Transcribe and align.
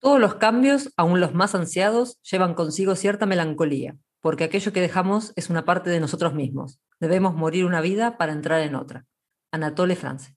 Todos 0.00 0.20
los 0.20 0.36
cambios, 0.36 0.92
aun 0.96 1.20
los 1.20 1.34
más 1.34 1.54
ansiados, 1.56 2.20
llevan 2.22 2.54
consigo 2.54 2.94
cierta 2.94 3.26
melancolía, 3.26 3.96
porque 4.20 4.44
aquello 4.44 4.72
que 4.72 4.80
dejamos 4.80 5.32
es 5.34 5.50
una 5.50 5.64
parte 5.64 5.90
de 5.90 5.98
nosotros 5.98 6.34
mismos. 6.34 6.80
Debemos 7.00 7.34
morir 7.34 7.64
una 7.64 7.80
vida 7.80 8.16
para 8.16 8.32
entrar 8.32 8.60
en 8.60 8.76
otra. 8.76 9.06
Anatole 9.50 9.96
France. 9.96 10.36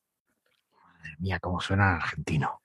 Madre 0.74 1.16
mía, 1.20 1.40
cómo 1.40 1.60
suena 1.60 1.90
en 1.90 1.96
argentino. 1.98 2.61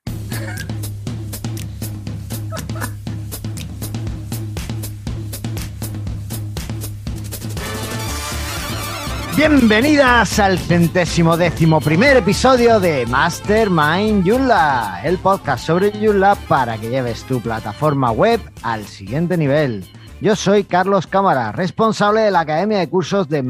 Bienvenidas 9.37 10.39
al 10.39 10.57
centésimo 10.57 11.37
décimo 11.37 11.79
primer 11.79 12.17
episodio 12.17 12.79
de 12.79 13.05
Mastermind 13.05 14.27
Joomla, 14.27 15.01
el 15.03 15.19
podcast 15.19 15.63
sobre 15.63 15.91
Joomla 15.91 16.33
para 16.47 16.75
que 16.79 16.89
lleves 16.89 17.23
tu 17.23 17.39
plataforma 17.39 18.09
web 18.09 18.41
al 18.63 18.87
siguiente 18.87 19.37
nivel. 19.37 19.85
Yo 20.21 20.35
soy 20.35 20.63
Carlos 20.63 21.05
Cámara, 21.05 21.51
responsable 21.51 22.21
de 22.21 22.31
la 22.31 22.39
Academia 22.39 22.79
de 22.79 22.89
Cursos 22.89 23.29
de 23.29 23.43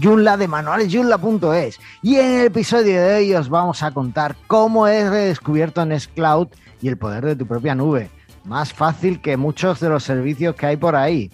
Joomla 0.00 0.36
de 0.36 0.46
manualesjoomla.es 0.46 1.80
y 2.00 2.14
en 2.14 2.38
el 2.38 2.46
episodio 2.46 3.02
de 3.02 3.14
hoy 3.16 3.34
os 3.34 3.48
vamos 3.48 3.82
a 3.82 3.90
contar 3.90 4.36
cómo 4.46 4.86
he 4.86 5.10
redescubierto 5.10 5.84
Nextcloud 5.84 6.46
y 6.80 6.86
el 6.86 6.96
poder 6.96 7.24
de 7.26 7.34
tu 7.34 7.44
propia 7.44 7.74
nube. 7.74 8.08
Más 8.44 8.72
fácil 8.72 9.20
que 9.20 9.36
muchos 9.36 9.80
de 9.80 9.88
los 9.88 10.04
servicios 10.04 10.54
que 10.54 10.66
hay 10.66 10.76
por 10.76 10.94
ahí 10.94 11.28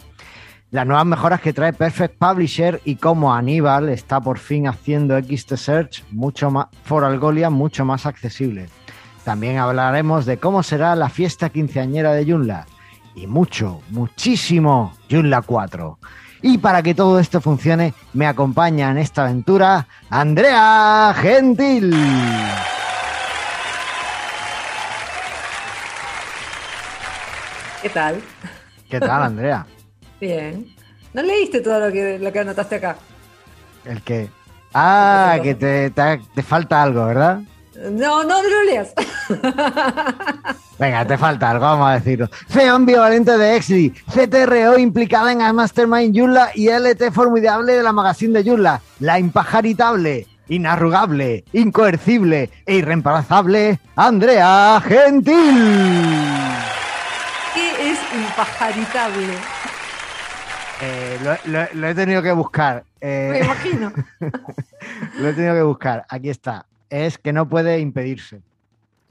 las 0.71 0.87
nuevas 0.87 1.07
mejoras 1.07 1.41
que 1.41 1.53
trae 1.53 1.73
Perfect 1.73 2.17
Publisher 2.17 2.81
y 2.85 2.97
cómo 2.97 3.35
Aníbal 3.35 3.89
está 3.89 4.21
por 4.21 4.39
fin 4.39 4.69
haciendo 4.69 5.19
XT 5.19 5.57
Search 5.57 6.05
mucho 6.13 6.51
más, 6.51 6.69
for 6.85 7.05
Algolia 7.05 7.51
mucho 7.51 7.85
más 7.85 8.07
accesible. 8.07 8.69
También 9.25 9.59
hablaremos 9.59 10.27
de 10.27 10.39
cómo 10.39 10.63
será 10.63 10.95
la 10.95 11.09
fiesta 11.09 11.51
quinceañera 11.51 12.13
de 12.13 12.25
Joomla 12.25 12.67
y 13.17 13.27
mucho, 13.27 13.81
muchísimo 13.91 14.95
Joomla 15.11 15.43
4. 15.43 15.99
Y 16.43 16.59
para 16.59 16.83
que 16.83 16.95
todo 16.95 17.19
esto 17.19 17.41
funcione, 17.41 17.93
me 18.15 18.27
acompaña 18.27 18.91
en 18.91 18.99
esta 18.99 19.25
aventura 19.25 19.87
Andrea 20.09 21.13
Gentil. 21.21 21.95
¿Qué 27.83 27.89
tal? 27.89 28.23
¿Qué 28.89 29.01
tal, 29.01 29.23
Andrea? 29.23 29.67
Bien. 30.21 30.67
¿No 31.13 31.23
leíste 31.23 31.61
todo 31.61 31.81
lo 31.81 31.93
que, 31.93 32.19
lo 32.19 32.33
que 32.33 32.39
anotaste 32.39 32.77
acá? 32.77 32.97
¿El 33.85 34.03
qué? 34.03 34.29
Ah, 34.73 35.39
que 35.43 35.55
te, 35.55 35.91
te, 35.91 36.43
falta 36.43 36.83
algo, 36.83 37.07
¿verdad? 37.07 37.41
No, 37.91 38.23
no, 38.23 38.43
no 38.43 38.49
lo 38.49 38.63
leas. 38.65 38.93
Venga, 40.79 41.05
te 41.05 41.19
falta 41.19 41.51
algo, 41.51 41.65
vamos 41.65 41.91
a 41.91 41.95
decirlo. 41.95 42.29
Feo 42.49 42.75
ambivalente 42.75 43.37
de 43.37 43.57
Exli, 43.57 43.91
CTRO 43.91 44.79
implicada 44.79 45.33
en 45.33 45.41
el 45.41 45.55
Mastermind 45.55 46.15
Yula 46.15 46.51
y 46.55 46.69
LT 46.69 47.11
formidable 47.13 47.75
de 47.75 47.83
la 47.83 47.93
magazine 47.93 48.39
de 48.39 48.45
Yula, 48.45 48.81
la 49.01 49.19
impajaritable, 49.19 50.27
inarrugable, 50.49 51.45
incoercible 51.53 52.51
e 52.65 52.77
irreemplazable 52.77 53.81
Andrea 53.97 54.81
Gentil. 54.87 55.35
¿Qué 57.55 57.91
es 57.91 57.99
impajaritable? 58.15 59.35
Eh, 60.83 61.19
lo, 61.75 61.87
he 61.87 61.95
tenido 61.95 62.23
que 62.23 62.33
buscar. 62.33 62.85
Eh, 63.01 63.31
Me 63.33 63.41
imagino. 63.41 63.93
lo 65.19 65.29
he 65.29 65.33
tenido 65.33 65.55
que 65.55 65.63
buscar. 65.63 66.07
Aquí 66.09 66.31
está. 66.31 66.67
Es 66.89 67.19
que 67.19 67.33
no 67.33 67.49
puede 67.49 67.79
impedirse. 67.81 68.43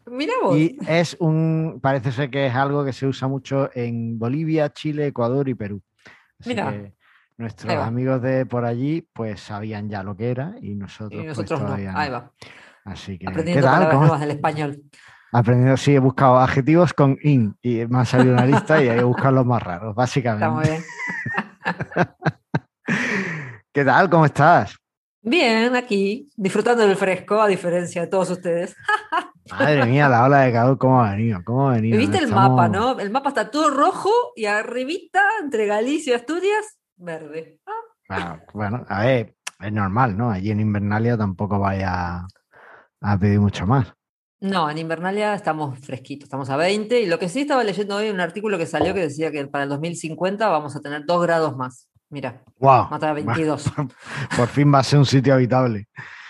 Mira 0.07 0.33
vos. 0.41 0.57
Y 0.57 0.77
es 0.87 1.15
un. 1.19 1.79
Parece 1.81 2.11
ser 2.11 2.29
que 2.29 2.47
es 2.47 2.55
algo 2.55 2.83
que 2.83 2.93
se 2.93 3.05
usa 3.05 3.27
mucho 3.27 3.69
en 3.73 4.17
Bolivia, 4.17 4.69
Chile, 4.73 5.07
Ecuador 5.07 5.47
y 5.47 5.53
Perú. 5.53 5.81
Mira. 6.45 6.73
nuestros 7.37 7.73
amigos 7.75 8.21
de 8.21 8.45
por 8.45 8.65
allí, 8.65 9.07
pues 9.13 9.39
sabían 9.39 9.89
ya 9.89 10.03
lo 10.03 10.15
que 10.15 10.31
era 10.31 10.55
y 10.61 10.73
nosotros, 10.75 11.23
pues, 11.35 11.47
todavía 11.47 11.91
no. 11.91 11.99
Ahí 11.99 12.09
va. 12.09 12.31
Así 12.85 13.19
que. 13.19 13.27
Aprendiendo 13.27 13.67
palabras 13.67 13.99
nuevas 13.99 14.19
del 14.21 14.31
español. 14.31 14.83
Aprendiendo, 15.31 15.77
sí, 15.77 15.93
he 15.93 15.99
buscado 15.99 16.39
adjetivos 16.39 16.93
con 16.93 17.17
in 17.21 17.55
y 17.61 17.85
me 17.85 17.99
ha 17.99 18.05
salido 18.05 18.33
una 18.33 18.47
lista 18.47 18.83
y 18.83 18.89
hay 18.89 18.97
que 18.97 19.03
buscar 19.03 19.31
los 19.31 19.45
más 19.45 19.61
raros, 19.61 19.93
básicamente. 19.93 20.45
Está 20.45 20.49
muy 20.49 20.67
bien. 20.67 20.83
¿Qué 23.73 23.85
tal? 23.85 24.09
¿Cómo 24.09 24.25
estás? 24.25 24.75
Bien, 25.21 25.75
aquí, 25.75 26.29
disfrutando 26.35 26.87
del 26.87 26.95
fresco, 26.95 27.41
a 27.41 27.47
diferencia 27.47 28.01
de 28.01 28.07
todos 28.07 28.29
ustedes. 28.29 28.75
Madre 29.51 29.85
mía, 29.85 30.07
la 30.07 30.25
ola 30.25 30.41
de 30.41 30.53
calor, 30.53 30.77
¿cómo 30.77 31.03
ha 31.03 31.11
venido? 31.11 31.39
¿Cómo 31.43 31.69
ha 31.69 31.73
venido? 31.73 31.97
¿Viste 31.97 32.19
el 32.19 32.27
mapa, 32.27 32.67
no? 32.67 32.99
El 32.99 33.09
mapa 33.09 33.29
está 33.29 33.49
todo 33.49 33.71
rojo 33.71 34.11
y 34.35 34.45
arribita, 34.45 35.21
entre 35.41 35.65
Galicia 35.65 36.13
y 36.13 36.15
Asturias, 36.15 36.77
verde. 36.95 37.59
Ah. 38.09 38.39
bueno, 38.53 38.85
a 38.87 39.05
ver, 39.05 39.35
es 39.59 39.71
normal, 39.71 40.17
¿no? 40.17 40.31
Allí 40.31 40.51
en 40.51 40.59
Invernalia 40.59 41.17
tampoco 41.17 41.59
vaya 41.59 42.25
a 43.01 43.17
pedir 43.17 43.39
mucho 43.39 43.65
más. 43.65 43.91
No, 44.41 44.69
en 44.69 44.77
Invernalia 44.77 45.33
estamos 45.33 45.77
fresquitos, 45.79 46.23
estamos 46.23 46.49
a 46.49 46.55
20 46.55 47.01
y 47.01 47.07
lo 47.07 47.19
que 47.19 47.27
sí 47.27 47.41
estaba 47.41 47.63
leyendo 47.63 47.97
hoy 47.97 48.09
un 48.09 48.21
artículo 48.21 48.57
que 48.57 48.65
salió 48.65 48.93
que 48.93 49.01
decía 49.01 49.31
que 49.31 49.45
para 49.47 49.65
el 49.65 49.69
2050 49.69 50.47
vamos 50.47 50.75
a 50.77 50.79
tener 50.79 51.03
2 51.05 51.21
grados 51.23 51.57
más. 51.57 51.89
Mira, 52.09 52.41
wow, 52.57 52.87
mata 52.89 53.11
22. 53.11 53.71
Por 54.37 54.47
fin 54.47 54.73
va 54.73 54.79
a 54.79 54.83
ser 54.83 54.99
un 54.99 55.05
sitio 55.05 55.33
habitable. 55.33 55.87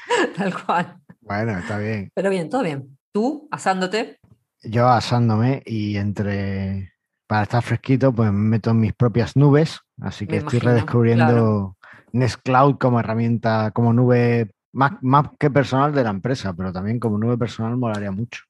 Tal 0.35 0.53
cual. 0.65 0.97
Bueno, 1.21 1.57
está 1.57 1.77
bien. 1.77 2.11
Pero 2.15 2.31
bien, 2.31 2.49
todo 2.49 2.63
bien. 2.63 2.97
¿Tú 3.11 3.47
asándote? 3.51 4.19
Yo 4.63 4.87
asándome 4.87 5.61
y 5.65 5.97
entre 5.97 6.93
para 7.27 7.43
estar 7.43 7.61
fresquito, 7.61 8.11
pues 8.11 8.31
me 8.31 8.39
meto 8.39 8.71
en 8.71 8.79
mis 8.79 8.93
propias 8.93 9.35
nubes, 9.35 9.81
así 10.01 10.25
que 10.25 10.37
estoy 10.37 10.57
redescubriendo 10.57 11.77
Nextcloud 12.11 12.77
como 12.79 12.99
herramienta, 12.99 13.69
como 13.69 13.93
nube 13.93 14.51
más, 14.71 14.93
que 15.39 15.49
personal 15.49 15.93
de 15.93 16.03
la 16.03 16.09
empresa, 16.09 16.53
pero 16.53 16.71
también 16.71 16.99
como 16.99 17.17
nube 17.17 17.37
personal 17.37 17.75
molaría 17.77 18.11
mucho. 18.11 18.43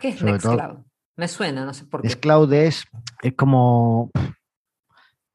¿Qué 0.00 0.08
es 0.08 0.22
Nextcloud? 0.22 0.78
Me 1.16 1.28
suena, 1.28 1.64
no 1.64 1.74
sé 1.74 1.84
por 1.86 2.02
qué. 2.02 2.08
Nextcloud 2.08 2.52
es, 2.52 2.84
es 3.22 3.34
como. 3.34 4.10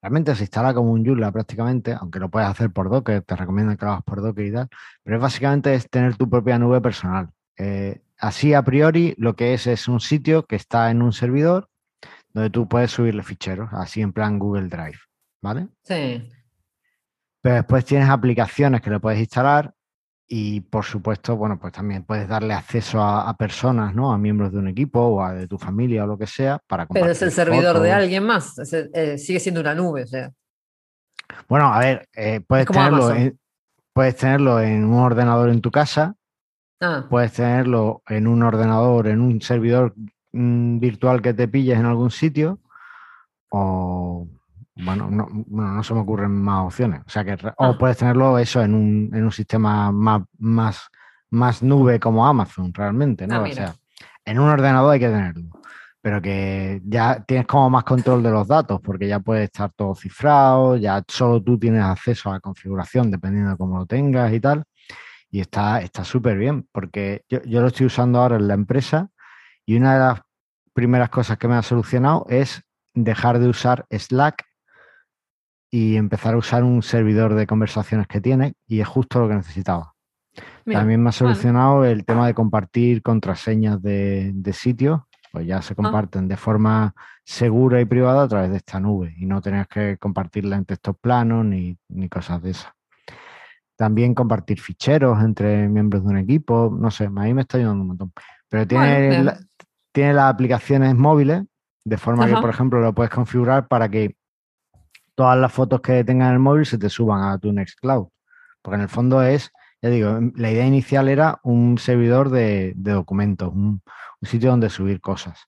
Realmente 0.01 0.35
se 0.35 0.43
instala 0.43 0.73
como 0.73 0.91
un 0.91 1.05
Joomla 1.05 1.31
prácticamente, 1.31 1.93
aunque 1.93 2.19
lo 2.19 2.29
puedes 2.29 2.47
hacer 2.47 2.71
por 2.71 2.89
Docker, 2.89 3.23
te 3.23 3.35
recomiendo 3.35 3.75
que 3.75 3.83
lo 3.83 3.91
hagas 3.91 4.03
por 4.03 4.21
Docker 4.21 4.45
y 4.45 4.51
tal, 4.51 4.69
pero 5.03 5.17
es 5.17 5.21
básicamente 5.21 5.73
es 5.73 5.89
tener 5.89 6.15
tu 6.15 6.29
propia 6.29 6.59
nube 6.59 6.79
personal. 6.81 7.29
Eh, 7.57 8.01
así 8.19 8.53
a 8.53 8.61
priori 8.61 9.15
lo 9.17 9.35
que 9.35 9.53
es 9.53 9.65
es 9.67 9.87
un 9.87 9.99
sitio 9.99 10.45
que 10.45 10.55
está 10.55 10.91
en 10.91 11.01
un 11.01 11.13
servidor 11.13 11.69
donde 12.31 12.51
tú 12.51 12.67
puedes 12.67 12.91
subirle 12.91 13.23
ficheros, 13.23 13.69
así 13.73 14.01
en 14.01 14.13
plan 14.13 14.37
Google 14.37 14.69
Drive, 14.69 14.99
¿vale? 15.41 15.67
Sí. 15.81 16.29
Pero 17.41 17.55
después 17.55 17.83
tienes 17.83 18.09
aplicaciones 18.09 18.81
que 18.81 18.91
le 18.91 18.99
puedes 18.99 19.19
instalar 19.19 19.73
y 20.27 20.59
por 20.59 20.83
supuesto, 20.83 21.37
bueno, 21.37 21.57
pues 21.57 21.71
también 21.71 22.03
puedes 22.03 22.27
darle 22.27 22.53
acceso 22.53 23.01
a, 23.01 23.33
personas, 23.37 23.95
¿no? 23.95 24.11
A 24.11 24.17
miembros 24.17 24.51
de 24.51 24.59
un 24.59 24.67
equipo 24.67 24.99
o 24.99 25.23
a 25.23 25.33
de 25.33 25.47
tu 25.47 25.57
familia 25.57 26.03
o 26.03 26.07
lo 26.07 26.17
que 26.17 26.27
sea 26.27 26.59
para 26.67 26.85
Pero 26.85 27.09
es 27.09 27.21
el 27.21 27.31
servidor 27.31 27.79
de 27.79 27.91
alguien 27.93 28.23
más, 28.23 28.59
eh, 28.73 29.17
sigue 29.17 29.39
siendo 29.39 29.61
una 29.61 29.73
nube, 29.73 30.03
o 30.03 30.07
sea. 30.07 30.31
Bueno, 31.47 31.73
a 31.73 31.79
ver, 31.79 32.09
eh, 32.13 32.41
puedes, 32.45 32.67
tenerlo 32.67 33.13
en, 33.13 33.39
puedes 33.93 34.17
tenerlo 34.17 34.59
en 34.59 34.83
un 34.83 34.99
ordenador 34.99 35.49
en 35.49 35.61
tu 35.61 35.71
casa, 35.71 36.15
ah. 36.81 37.05
puedes 37.09 37.31
tenerlo 37.31 38.01
en 38.07 38.27
un 38.27 38.43
ordenador, 38.43 39.07
en 39.07 39.21
un 39.21 39.41
servidor 39.41 39.93
mm, 40.33 40.79
virtual 40.79 41.21
que 41.21 41.33
te 41.33 41.47
pilles 41.47 41.79
en 41.79 41.85
algún 41.85 42.11
sitio, 42.11 42.59
o 43.49 44.27
bueno, 44.83 45.09
no, 45.09 45.27
no 45.49 45.83
se 45.83 45.93
me 45.93 46.01
ocurren 46.01 46.31
más 46.31 46.65
opciones. 46.65 47.01
O 47.05 47.09
sea 47.09 47.23
que 47.23 47.33
o 47.33 47.65
ah. 47.65 47.77
puedes 47.77 47.97
tenerlo 47.97 48.37
eso 48.37 48.61
en 48.61 48.73
un, 48.73 49.11
en 49.13 49.23
un 49.23 49.31
sistema 49.31 49.91
más, 49.91 50.21
más, 50.37 50.87
más 51.29 51.63
nube 51.63 51.99
como 51.99 52.25
Amazon, 52.25 52.73
realmente, 52.73 53.27
¿no? 53.27 53.35
Ah, 53.35 53.41
o 53.41 53.51
sea, 53.51 53.75
en 54.25 54.39
un 54.39 54.49
ordenador 54.49 54.93
hay 54.93 54.99
que 54.99 55.09
tenerlo. 55.09 55.49
Pero 56.01 56.21
que 56.21 56.81
ya 56.85 57.23
tienes 57.25 57.47
como 57.47 57.69
más 57.69 57.83
control 57.83 58.23
de 58.23 58.31
los 58.31 58.47
datos, 58.47 58.79
porque 58.81 59.07
ya 59.07 59.19
puede 59.19 59.45
estar 59.45 59.71
todo 59.75 59.95
cifrado, 59.95 60.77
ya 60.77 61.03
solo 61.07 61.41
tú 61.41 61.57
tienes 61.57 61.83
acceso 61.83 62.29
a 62.29 62.33
la 62.33 62.39
configuración 62.39 63.11
dependiendo 63.11 63.51
de 63.51 63.57
cómo 63.57 63.79
lo 63.79 63.85
tengas 63.85 64.31
y 64.31 64.39
tal. 64.39 64.63
Y 65.29 65.41
está 65.41 65.81
súper 66.03 66.37
bien, 66.37 66.67
porque 66.71 67.23
yo, 67.27 67.41
yo 67.43 67.61
lo 67.61 67.67
estoy 67.67 67.87
usando 67.87 68.19
ahora 68.19 68.37
en 68.37 68.47
la 68.47 68.53
empresa 68.53 69.09
y 69.65 69.75
una 69.75 69.93
de 69.93 69.99
las 69.99 70.21
primeras 70.73 71.09
cosas 71.09 71.37
que 71.37 71.47
me 71.47 71.55
ha 71.55 71.61
solucionado 71.61 72.25
es 72.29 72.63
dejar 72.93 73.39
de 73.39 73.49
usar 73.49 73.85
Slack 73.89 74.46
y 75.69 75.95
empezar 75.95 76.33
a 76.33 76.37
usar 76.37 76.63
un 76.63 76.81
servidor 76.81 77.35
de 77.35 77.47
conversaciones 77.47 78.07
que 78.07 78.21
tiene 78.21 78.53
y 78.67 78.79
es 78.79 78.87
justo 78.87 79.19
lo 79.19 79.27
que 79.27 79.35
necesitaba. 79.35 79.93
También 80.65 81.01
me 81.01 81.09
ha 81.09 81.13
solucionado 81.13 81.85
el 81.85 82.05
tema 82.05 82.27
de 82.27 82.33
compartir 82.33 83.01
contraseñas 83.01 83.81
de, 83.81 84.31
de 84.33 84.53
sitios, 84.53 85.01
pues 85.31 85.47
ya 85.47 85.61
se 85.61 85.73
ah. 85.73 85.75
comparten 85.75 86.27
de 86.27 86.37
forma 86.37 86.93
segura 87.23 87.81
y 87.81 87.85
privada 87.85 88.23
a 88.23 88.27
través 88.27 88.51
de 88.51 88.57
esta 88.57 88.79
nube 88.79 89.13
y 89.17 89.25
no 89.25 89.41
tener 89.41 89.67
que 89.67 89.97
compartirla 89.97 90.57
en 90.57 90.65
textos 90.65 90.95
planos 90.99 91.45
ni, 91.45 91.77
ni 91.89 92.09
cosas 92.09 92.41
de 92.41 92.51
esas. 92.51 92.71
También 93.75 94.13
compartir 94.13 94.59
ficheros 94.59 95.21
entre 95.23 95.69
miembros 95.69 96.03
de 96.03 96.09
un 96.09 96.17
equipo, 96.17 96.75
no 96.77 96.89
sé, 96.89 97.05
a 97.05 97.09
mí 97.09 97.33
me 97.33 97.41
está 97.41 97.57
ayudando 97.57 97.81
un 97.81 97.87
montón. 97.89 98.11
Pero 98.49 98.65
tiene, 98.65 99.33
tiene 99.91 100.13
las 100.13 100.33
aplicaciones 100.33 100.95
móviles 100.95 101.43
de 101.85 101.97
forma 101.97 102.27
que, 102.27 102.33
por 102.33 102.49
ejemplo, 102.49 102.81
lo 102.81 102.93
puedes 102.93 103.11
configurar 103.11 103.67
para 103.67 103.87
que 103.87 104.16
todas 105.17 105.35
las 105.35 105.51
fotos 105.51 105.81
que 105.81 106.03
tengas 106.03 106.27
en 106.27 106.33
el 106.33 106.39
móvil 106.39 106.65
se 106.67 106.77
te 106.77 106.89
suban 106.89 107.23
a 107.23 107.39
tu 107.39 107.51
Nextcloud. 107.51 108.07
Porque 108.61 108.75
en 108.75 108.81
el 108.83 108.87
fondo 108.87 109.23
es, 109.23 109.51
ya 109.81 109.89
digo, 109.89 110.19
la 110.35 110.51
idea 110.51 110.65
inicial 110.65 111.09
era 111.09 111.39
un 111.43 111.79
servidor 111.79 112.29
de, 112.29 112.73
documentos, 112.75 113.51
un, 113.51 113.81
sitio 114.21 114.51
donde 114.51 114.69
subir 114.69 115.01
cosas. 115.01 115.39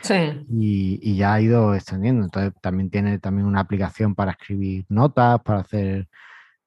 Sí. 0.00 0.44
Y, 0.50 1.14
ya 1.14 1.34
ha 1.34 1.40
ido 1.40 1.72
extendiendo. 1.72 2.24
Entonces 2.24 2.52
también 2.60 2.90
tiene 2.90 3.20
también 3.20 3.46
una 3.46 3.60
aplicación 3.60 4.16
para 4.16 4.32
escribir 4.32 4.86
notas, 4.88 5.40
para 5.42 5.60
hacer. 5.60 6.08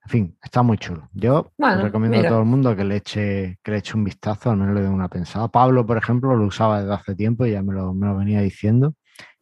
En 0.06 0.10
fin, 0.10 0.38
está 0.42 0.62
muy 0.62 0.78
chulo. 0.78 1.10
Yo 1.12 1.52
recomiendo 1.58 2.20
a 2.20 2.30
todo 2.30 2.40
el 2.40 2.46
mundo 2.46 2.74
que 2.74 2.86
le 2.86 2.98
eche, 2.98 3.60
que 3.62 3.72
le 3.72 3.78
eche 3.80 3.98
un 3.98 4.06
vistazo, 4.06 4.52
al 4.52 4.58
menos 4.58 4.76
le 4.76 4.82
dé 4.82 4.88
una 4.88 5.10
pensada. 5.10 5.50
Pablo, 5.50 5.86
por 5.86 5.98
ejemplo, 5.98 6.34
lo 6.38 6.46
usaba 6.46 6.80
desde 6.80 6.94
hace 6.94 7.16
tiempo 7.16 7.46
y 7.46 7.52
ya 7.52 7.62
me 7.62 7.74
lo, 7.74 7.94
me 7.94 8.08
lo 8.08 8.16
venía 8.16 8.40
diciendo. 8.40 8.94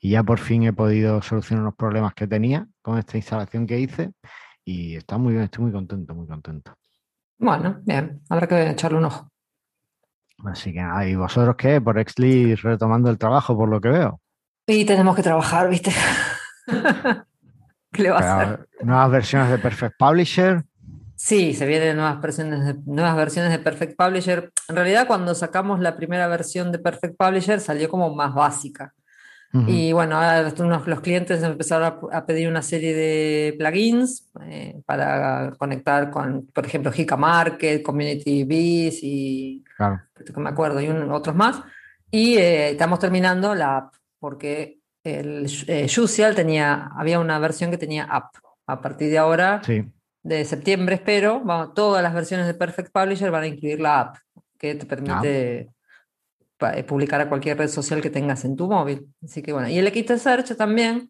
Y 0.03 0.09
ya 0.09 0.23
por 0.23 0.37
fin 0.37 0.63
he 0.63 0.73
podido 0.73 1.21
solucionar 1.21 1.63
los 1.63 1.75
problemas 1.75 2.13
que 2.13 2.27
tenía 2.27 2.67
con 2.81 2.97
esta 2.97 3.15
instalación 3.15 3.65
que 3.65 3.79
hice. 3.79 4.11
Y 4.65 4.97
está 4.97 5.17
muy 5.17 5.31
bien, 5.31 5.45
estoy 5.45 5.63
muy 5.63 5.71
contento, 5.71 6.13
muy 6.13 6.27
contento. 6.27 6.73
Bueno, 7.37 7.79
bien, 7.85 8.21
habrá 8.29 8.45
que 8.45 8.71
echarle 8.71 8.97
un 8.97 9.05
ojo. 9.05 9.29
Así 10.43 10.73
que 10.73 10.81
nada, 10.81 11.07
¿y 11.07 11.15
vosotros 11.15 11.55
qué? 11.55 11.79
Por 11.79 11.97
Exli 11.97 12.53
retomando 12.55 13.09
el 13.09 13.17
trabajo, 13.17 13.55
por 13.55 13.69
lo 13.69 13.79
que 13.79 13.87
veo. 13.87 14.19
Y 14.67 14.83
tenemos 14.83 15.15
que 15.15 15.23
trabajar, 15.23 15.69
¿viste? 15.69 15.93
¿Qué 17.93 18.03
le 18.03 18.09
va 18.09 18.19
a 18.19 18.41
hacer? 18.41 18.67
¿Nuevas 18.81 19.09
versiones 19.09 19.51
de 19.51 19.57
Perfect 19.57 19.95
Publisher? 19.97 20.65
Sí, 21.15 21.53
se 21.53 21.65
vienen 21.65 21.95
nuevas 21.95 22.19
versiones, 22.19 22.65
de, 22.65 22.75
nuevas 22.85 23.15
versiones 23.15 23.53
de 23.53 23.59
Perfect 23.59 23.95
Publisher. 23.95 24.51
En 24.67 24.75
realidad, 24.75 25.07
cuando 25.07 25.33
sacamos 25.33 25.79
la 25.79 25.95
primera 25.95 26.27
versión 26.27 26.73
de 26.73 26.79
Perfect 26.79 27.15
Publisher, 27.17 27.61
salió 27.61 27.87
como 27.87 28.13
más 28.13 28.33
básica. 28.33 28.93
Y 29.67 29.91
bueno, 29.91 30.15
ahora 30.15 30.51
los 30.87 31.01
clientes 31.01 31.43
empezaron 31.43 32.09
a, 32.11 32.25
pedir 32.25 32.47
una 32.47 32.63
serie 32.63 32.95
de 32.95 33.55
plugins 33.55 34.27
eh, 34.47 34.81
para 34.83 35.53
conectar 35.59 36.09
con, 36.09 36.47
por 36.47 36.65
ejemplo, 36.65 36.91
Hika 36.95 37.15
Market, 37.17 37.83
Community 37.83 38.45
Bees 38.45 38.99
y 39.03 39.63
claro. 39.77 40.01
me 40.37 40.49
acuerdo, 40.49 40.81
y 40.81 40.87
otros 40.87 41.35
más. 41.35 41.61
Y 42.09 42.37
eh, 42.37 42.71
estamos 42.71 42.97
terminando 42.97 43.53
la 43.53 43.77
app, 43.77 43.93
porque 44.17 44.79
el 45.03 45.45
eh, 45.67 45.87
tenía, 46.35 46.89
había 46.97 47.19
una 47.19 47.37
versión 47.37 47.69
que 47.69 47.77
tenía 47.77 48.05
app. 48.05 48.35
A 48.65 48.81
partir 48.81 49.09
de 49.09 49.17
ahora, 49.17 49.61
de 50.23 50.45
septiembre 50.45 50.95
espero, 50.95 51.43
todas 51.75 52.01
las 52.01 52.13
versiones 52.13 52.47
de 52.47 52.53
Perfect 52.53 52.91
Publisher 52.91 53.29
van 53.29 53.43
a 53.43 53.47
incluir 53.47 53.81
la 53.81 53.99
app, 53.99 54.17
que 54.57 54.75
te 54.75 54.85
permite 54.85 55.59
eh, 55.59 55.69
publicar 56.87 57.21
a 57.21 57.29
cualquier 57.29 57.57
red 57.57 57.67
social 57.67 58.01
que 58.01 58.09
tengas 58.09 58.45
en 58.45 58.55
tu 58.55 58.67
móvil. 58.69 59.07
Así 59.23 59.41
que 59.41 59.53
bueno, 59.53 59.69
y 59.69 59.77
el 59.77 59.87
XT 59.87 60.17
Search 60.17 60.55
también, 60.55 61.09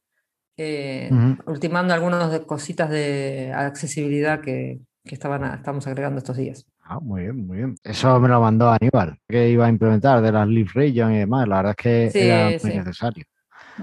eh, 0.58 1.10
ultimando 1.46 1.94
algunas 1.94 2.32
de 2.32 2.46
cositas 2.46 2.90
de 2.90 3.52
accesibilidad 3.56 4.42
que, 4.42 4.80
que 5.04 5.16
estaban 5.16 5.44
estamos 5.54 5.86
agregando 5.88 6.20
estos 6.20 6.38
días. 6.38 6.66
Ah, 6.86 7.00
muy 7.00 7.22
bien, 7.24 7.48
muy 7.48 7.58
bien. 7.58 7.76
Eso 7.84 8.20
me 8.20 8.28
lo 8.28 8.42
mandó 8.42 8.70
Aníbal, 8.70 9.18
que 9.28 9.50
iba 9.50 9.66
a 9.66 9.70
implementar 9.70 10.22
de 10.22 10.32
las 10.32 10.48
Leaf 10.48 10.74
Region 10.74 11.14
y 11.14 11.20
demás. 11.20 11.48
La 11.48 11.58
verdad 11.58 11.76
es 11.78 12.12
que 12.14 12.30
era 12.30 12.50
muy 12.62 12.78
necesario. 12.78 13.26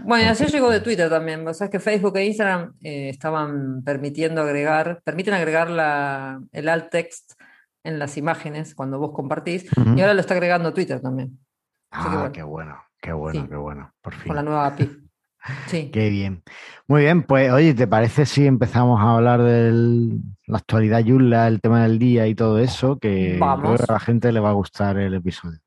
Bueno, 0.05 0.31
así 0.31 0.44
llegó 0.46 0.70
de 0.70 0.81
Twitter 0.81 1.08
también. 1.08 1.46
O 1.46 1.55
sea, 1.55 1.69
que 1.69 1.81
Facebook 1.81 2.17
e 2.17 2.26
Instagram 2.26 2.75
eh, 2.82 3.08
estaban 3.08 3.82
permitiendo 3.82 4.43
agregar, 4.43 5.00
permiten 5.02 5.34
agregar 5.34 5.70
la, 5.70 6.40
el 6.52 6.69
alt 6.69 6.90
text 6.90 7.32
en 7.82 7.99
las 7.99 8.17
imágenes 8.17 8.75
cuando 8.75 8.99
vos 8.99 9.12
compartís, 9.12 9.64
y 9.96 10.00
ahora 10.00 10.12
lo 10.12 10.20
está 10.20 10.34
agregando 10.34 10.75
Twitter 10.75 11.00
también. 11.00 11.38
Ah, 11.91 12.31
qué 12.33 12.43
bueno, 12.43 12.77
qué 13.01 13.13
bueno, 13.13 13.49
qué 13.49 13.57
bueno, 13.57 13.93
por 14.01 14.15
fin. 14.15 14.29
Con 14.29 14.37
la 14.37 14.43
nueva 14.43 14.67
API. 14.67 14.91
Sí. 15.69 15.91
Qué 15.91 16.11
bien. 16.11 16.43
Muy 16.87 17.01
bien, 17.01 17.23
pues 17.23 17.51
oye, 17.51 17.73
¿te 17.73 17.87
parece 17.87 18.27
si 18.27 18.47
empezamos 18.47 19.01
a 19.01 19.15
hablar 19.15 19.41
de 19.43 19.73
la 20.47 20.59
actualidad 20.59 21.01
Yula, 21.01 21.49
el 21.49 21.63
tema 21.63 21.85
del 21.85 21.99
día 21.99 22.27
y 22.27 22.35
todo 22.35 22.59
eso? 22.59 22.99
Que 22.99 23.39
Vamos. 23.41 23.81
a 23.89 23.93
la 23.95 24.01
gente 24.01 24.33
le 24.33 24.41
va 24.41 24.51
a 24.51 24.53
gustar 24.53 24.99
el 24.99 25.15
episodio. 25.15 25.59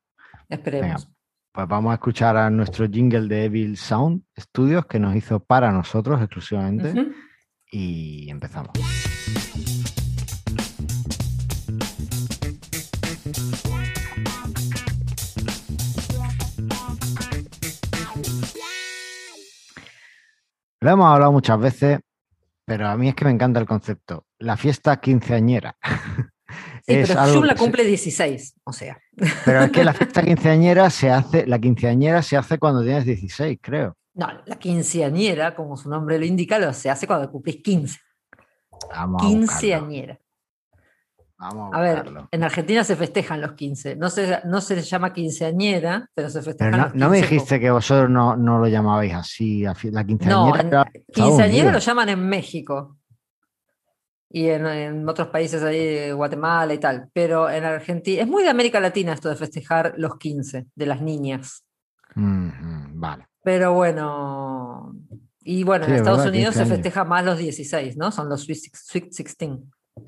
Esperemos. 0.47 1.09
pues 1.51 1.67
vamos 1.67 1.89
a 1.89 1.95
escuchar 1.95 2.37
a 2.37 2.51
nuestro 2.51 2.87
jingle 2.87 3.27
de 3.27 3.45
Evil 3.45 3.75
Sound 3.75 4.21
Studios 4.39 4.85
que 4.85 4.99
nos 4.99 5.15
hizo 5.15 5.39
para 5.39 5.71
nosotros 5.71 6.21
exclusivamente. 6.21 6.93
Y 7.71 8.29
empezamos. 8.29 8.73
Lo 20.83 20.91
hemos 20.91 21.05
hablado 21.05 21.31
muchas 21.31 21.57
veces, 21.57 21.99
pero 22.65 22.89
a 22.89 22.97
mí 22.97 23.07
es 23.07 23.15
que 23.15 23.23
me 23.23 23.31
encanta 23.31 23.57
el 23.57 23.65
concepto. 23.65 24.25
La 24.39 24.57
fiesta 24.57 24.99
quinceañera. 24.99 25.77
Sí, 26.85 26.95
es 26.95 27.09
pero 27.09 27.43
la 27.45 27.55
cumple 27.55 27.83
16, 27.83 28.55
o 28.65 28.73
sea. 28.73 28.99
Pero 29.45 29.63
es 29.63 29.71
que 29.71 29.83
la 29.83 29.93
fiesta 29.93 30.21
quinceañera 30.25 30.89
se 30.89 31.09
hace, 31.09 31.47
la 31.47 31.57
quinceañera 31.57 32.21
se 32.21 32.37
hace 32.37 32.59
cuando 32.59 32.83
tienes 32.83 33.05
16, 33.05 33.57
creo. 33.59 33.97
No, 34.13 34.27
la 34.45 34.59
quinceañera, 34.59 35.55
como 35.55 35.77
su 35.77 35.89
nombre 35.89 36.19
lo 36.19 36.25
indica, 36.25 36.59
lo 36.59 36.71
se 36.73 36.91
hace 36.91 37.07
cuando 37.07 37.31
cumplís 37.31 37.63
15. 37.63 37.97
quinceañera 39.19 40.19
a, 41.49 41.81
ver, 41.81 42.05
en 42.31 42.43
Argentina 42.43 42.83
se 42.83 42.95
festejan 42.95 43.41
los 43.41 43.53
15. 43.53 43.95
No 43.95 44.09
se, 44.09 44.39
no 44.45 44.61
se 44.61 44.81
llama 44.81 45.13
quinceañera, 45.13 46.09
pero 46.13 46.29
se 46.29 46.41
festejan 46.41 46.71
no, 46.71 46.77
los 46.77 46.85
15. 46.93 46.99
No 46.99 47.09
me 47.09 47.17
dijiste 47.17 47.59
que 47.59 47.71
vosotros 47.71 48.09
no, 48.09 48.35
no, 48.35 48.59
lo 48.59 48.67
llamabais 48.67 49.13
así, 49.13 49.63
la 49.63 50.05
quinceañera. 50.05 50.63
No, 50.63 50.85
quinceañera 51.11 51.71
lo 51.71 51.79
llaman 51.79 52.09
en 52.09 52.27
México 52.27 52.97
y 54.29 54.47
en, 54.47 55.07
otros 55.07 55.27
países 55.27 55.61
ahí, 55.61 56.11
Guatemala 56.11 56.73
y 56.73 56.79
tal. 56.79 57.09
Pero 57.13 57.49
en 57.49 57.63
Argentina, 57.65 58.23
es 58.23 58.27
muy 58.27 58.43
de 58.43 58.49
América 58.49 58.79
Latina 58.79 59.13
esto 59.13 59.29
de 59.29 59.35
festejar 59.35 59.93
los 59.97 60.17
15 60.17 60.67
de 60.73 60.85
las 60.85 61.01
niñas. 61.01 61.63
vale. 62.15 63.27
Pero 63.43 63.73
bueno, 63.73 64.95
y 65.41 65.63
bueno, 65.63 65.85
en 65.85 65.93
Estados 65.95 66.25
Unidos 66.25 66.55
se 66.55 66.65
festeja 66.65 67.03
más 67.03 67.23
los 67.25 67.37
16, 67.37 67.97
¿no? 67.97 68.11
Son 68.11 68.29
los 68.29 68.43
Sweet 68.43 69.11
16 69.11 69.59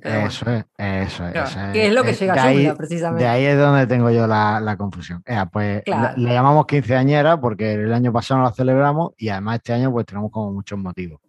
eso 0.01 0.49
es, 0.51 0.65
eso 0.77 1.27
es. 1.27 1.55
Que 1.73 1.87
es 1.87 1.93
lo 1.93 2.03
que 2.03 2.13
llega 2.13 2.33
a 2.33 2.45
ahí, 2.45 2.71
precisamente. 2.75 3.23
De 3.23 3.29
ahí 3.29 3.45
es 3.45 3.57
donde 3.57 3.87
tengo 3.87 4.09
yo 4.09 4.27
la, 4.27 4.75
confusión. 4.77 5.23
pues 5.51 5.83
le, 6.15 6.33
llamamos 6.33 6.65
quinceañera 6.65 7.39
porque 7.39 7.73
el 7.73 7.93
año 7.93 8.11
pasado 8.11 8.39
no 8.39 8.45
la 8.45 8.51
celebramos 8.51 9.13
y 9.17 9.29
además 9.29 9.57
este 9.57 9.73
año 9.73 9.91
pues 9.91 10.05
tenemos 10.05 10.31
como 10.31 10.51
muchos 10.51 10.77
motivos. 10.79 11.21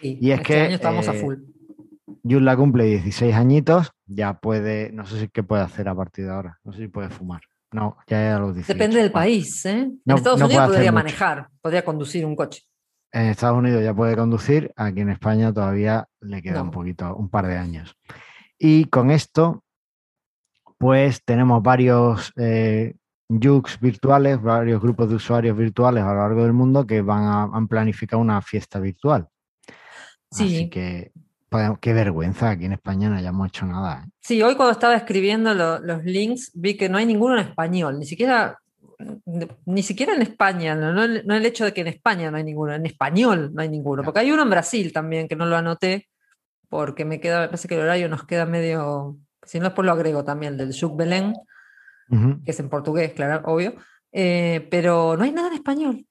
y 0.00 0.30
es 0.30 0.40
este 0.40 0.54
que 0.54 0.60
año 0.60 0.74
estamos 0.74 1.08
a 1.08 1.14
eh, 1.14 1.20
full. 1.20 1.36
la 2.24 2.56
cumple 2.56 2.84
16 2.84 3.34
añitos, 3.34 3.92
ya 4.06 4.34
puede, 4.34 4.90
no 4.92 5.06
sé 5.06 5.20
si 5.20 5.28
qué 5.28 5.42
puede 5.42 5.62
hacer 5.62 5.88
a 5.88 5.94
partir 5.94 6.26
de 6.26 6.32
ahora, 6.32 6.58
no 6.64 6.72
sé 6.72 6.80
si 6.80 6.88
puede 6.88 7.10
fumar. 7.10 7.42
No, 7.70 7.96
ya 8.06 8.36
a 8.36 8.38
los 8.38 8.54
18. 8.54 8.72
Depende 8.72 9.00
del 9.02 9.10
país, 9.10 9.66
¿eh? 9.66 9.80
en 9.80 10.00
Estados 10.06 10.40
Unidos 10.40 10.68
podría 10.68 10.92
manejar, 10.92 11.48
podría 11.60 11.84
conducir 11.84 12.24
un 12.24 12.36
coche 12.36 12.62
en 13.14 13.26
Estados 13.26 13.56
Unidos 13.56 13.82
ya 13.82 13.94
puede 13.94 14.16
conducir, 14.16 14.72
aquí 14.74 15.00
en 15.00 15.10
España 15.10 15.52
todavía 15.52 16.08
le 16.20 16.42
queda 16.42 16.62
un 16.62 16.72
poquito, 16.72 17.14
un 17.14 17.28
par 17.28 17.46
de 17.46 17.56
años. 17.56 17.96
Y 18.58 18.86
con 18.86 19.12
esto, 19.12 19.62
pues 20.78 21.24
tenemos 21.24 21.62
varios 21.62 22.32
eh, 22.36 22.96
virtuales, 23.28 24.42
varios 24.42 24.82
grupos 24.82 25.08
de 25.08 25.14
usuarios 25.14 25.56
virtuales 25.56 26.02
a 26.02 26.12
lo 26.12 26.20
largo 26.20 26.42
del 26.42 26.54
mundo 26.54 26.84
que 26.84 27.02
van 27.02 27.22
a, 27.22 27.42
han 27.44 27.68
planificado 27.68 28.20
una 28.20 28.42
fiesta 28.42 28.80
virtual. 28.80 29.28
Sí. 30.32 30.56
Así 30.56 30.68
que 30.68 31.12
qué 31.80 31.92
vergüenza, 31.92 32.50
aquí 32.50 32.64
en 32.64 32.72
España 32.72 33.08
no 33.08 33.16
hayamos 33.16 33.46
hecho 33.46 33.64
nada. 33.64 34.02
¿eh? 34.04 34.10
Sí, 34.20 34.42
hoy 34.42 34.56
cuando 34.56 34.72
estaba 34.72 34.96
escribiendo 34.96 35.54
los 35.54 36.04
links 36.04 36.50
vi 36.52 36.76
que 36.76 36.88
no 36.88 36.98
hay 36.98 37.06
ninguno 37.06 37.38
en 37.38 37.46
español, 37.46 38.00
ni 38.00 38.06
siquiera 38.06 38.58
ni 39.66 39.82
siquiera 39.82 40.14
en 40.14 40.22
España, 40.22 40.74
no, 40.74 41.02
el 41.02 41.46
hecho 41.46 41.64
de 41.64 41.72
que 41.72 41.82
en 41.82 41.88
España 41.88 42.30
no 42.30 42.36
hay 42.36 42.44
ninguno, 42.44 42.74
en 42.74 42.86
español 42.86 43.52
no 43.54 43.62
hay 43.62 43.68
ninguno, 43.68 44.02
porque 44.02 44.20
hay 44.20 44.32
uno 44.32 44.42
en 44.42 44.50
Brasil 44.50 44.92
también 44.92 45.28
que 45.28 45.36
no 45.36 45.46
lo 45.46 45.56
anoté, 45.56 46.08
porque 46.68 47.04
me 47.04 47.20
queda, 47.20 47.40
me 47.40 47.46
parece 47.48 47.68
que 47.68 47.74
el 47.74 47.82
horario 47.82 48.08
nos 48.08 48.24
queda 48.24 48.46
medio, 48.46 49.16
si 49.42 49.58
no 49.58 49.66
después 49.66 49.86
lo 49.86 49.92
agrego 49.92 50.24
también, 50.24 50.56
del 50.56 50.78
Juk 50.78 50.96
Belén, 50.96 51.34
que 52.44 52.50
es 52.50 52.60
en 52.60 52.68
portugués, 52.68 53.12
claro, 53.12 53.42
obvio, 53.46 53.74
eh, 54.12 54.66
pero 54.70 55.16
no 55.16 55.24
hay 55.24 55.32
nada 55.32 55.48
en 55.48 55.54
español. 55.54 56.06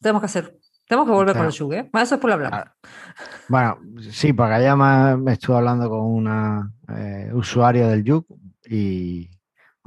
Tenemos 0.00 0.22
que 0.22 0.26
hacer, 0.26 0.58
tenemos 0.86 1.06
que 1.06 1.14
volver 1.14 1.36
con 1.36 1.46
el 1.46 1.56
Juk, 1.56 1.72
¿eh? 1.72 1.90
eso 1.92 2.14
es 2.14 2.20
por 2.20 2.32
hablar. 2.32 2.52
Ah, 2.54 2.74
bueno, 3.48 3.78
sí, 4.10 4.32
porque 4.32 4.54
allá 4.54 4.76
me 5.16 5.32
estuve 5.32 5.56
hablando 5.56 5.88
con 5.88 6.00
una 6.00 6.72
eh, 6.88 7.30
usuaria 7.32 7.88
del 7.88 8.08
Juk 8.08 8.26
y 8.64 9.30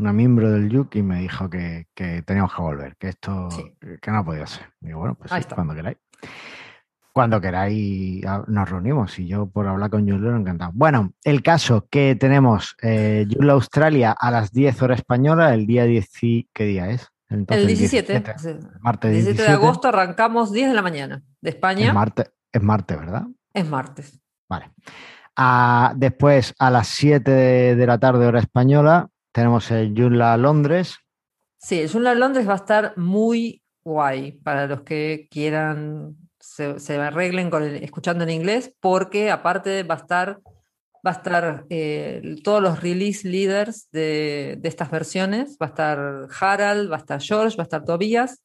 una 0.02 0.14
miembro 0.14 0.52
del 0.52 0.70
Yuk 0.70 0.96
y 0.96 1.04
me 1.04 1.20
dijo 1.22 1.50
que, 1.50 1.88
teníamos 2.26 2.54
que 2.54 2.62
volver, 2.62 2.96
que 2.98 3.10
esto 3.10 3.48
que 4.02 4.12
no 4.12 4.26
podía 4.26 4.48
ser. 4.48 4.66
Digo, 4.80 5.00
bueno, 5.00 5.16
pues 5.16 5.32
cuando 5.54 5.74
queráis. 5.74 5.98
Cuando 7.14 7.42
queráis 7.42 8.24
nos 8.48 8.70
reunimos 8.70 9.20
y 9.20 9.28
yo 9.28 9.46
por 9.46 9.68
hablar 9.68 9.90
con 9.90 10.10
Julio 10.10 10.36
encantado. 10.36 10.72
Bueno, 10.74 11.14
el 11.24 11.44
caso 11.44 11.88
que 11.90 12.16
tenemos 12.16 12.76
eh, 12.82 13.28
Australia 13.50 14.16
a 14.18 14.32
las 14.32 14.52
10 14.52 14.82
horas 14.82 15.00
española, 15.00 15.54
el 15.54 15.68
día 15.68 15.86
10, 15.86 16.10
¿qué 16.54 16.66
día 16.66 16.90
es? 16.90 17.08
el 17.30 17.46
17. 17.46 18.24
martes 18.82 19.12
17 19.12 19.42
de 19.42 19.48
agosto 19.48 19.88
arrancamos 19.88 20.52
10 20.52 20.70
de 20.70 20.74
la 20.74 20.82
mañana 20.82 21.24
de 21.40 21.50
España. 21.50 21.88
Es 21.88 21.94
martes, 21.94 22.32
es 22.52 22.62
martes 22.62 22.98
¿verdad? 22.98 23.24
Es 23.54 23.68
martes. 23.68 24.20
Vale. 24.50 24.72
después, 25.96 26.54
a 26.60 26.70
las 26.70 26.88
7 26.88 27.32
de, 27.76 27.88
la 27.88 27.98
tarde, 28.00 28.26
hora 28.26 28.40
española, 28.40 29.10
tenemos 29.32 29.72
el 29.72 29.94
Joomla 29.96 30.38
Londres. 30.38 30.98
Sí, 31.58 31.80
el 31.80 31.90
Joomla 31.90 32.16
Londres 32.16 32.48
va 32.48 32.54
a 32.54 32.58
estar 32.58 32.98
muy 32.98 33.62
guay 33.84 34.34
para 34.34 34.68
los 34.68 34.82
que 34.82 35.28
quieran 35.32 36.16
se, 36.42 36.98
arreglen 37.00 37.50
con 37.50 37.64
escuchando 37.64 38.24
en 38.24 38.32
inglés, 38.32 38.74
porque 38.80 39.32
aparte 39.32 39.84
va 39.84 39.96
a 39.96 39.98
estar, 39.98 40.40
va 41.06 41.12
a 41.12 41.14
estar 41.14 41.66
eh, 41.70 42.38
todos 42.44 42.62
los 42.62 42.82
release 42.82 43.28
leaders 43.28 43.90
de, 43.92 44.60
estas 44.64 44.90
versiones, 44.90 45.58
va 45.62 45.68
a 45.68 45.70
estar 45.70 46.28
Harald, 46.40 46.92
va 46.92 46.96
a 46.96 47.00
estar 47.00 47.22
George, 47.22 47.58
va 47.58 47.64
a 47.64 47.66
estar 47.66 47.84
Tobias, 47.84 48.44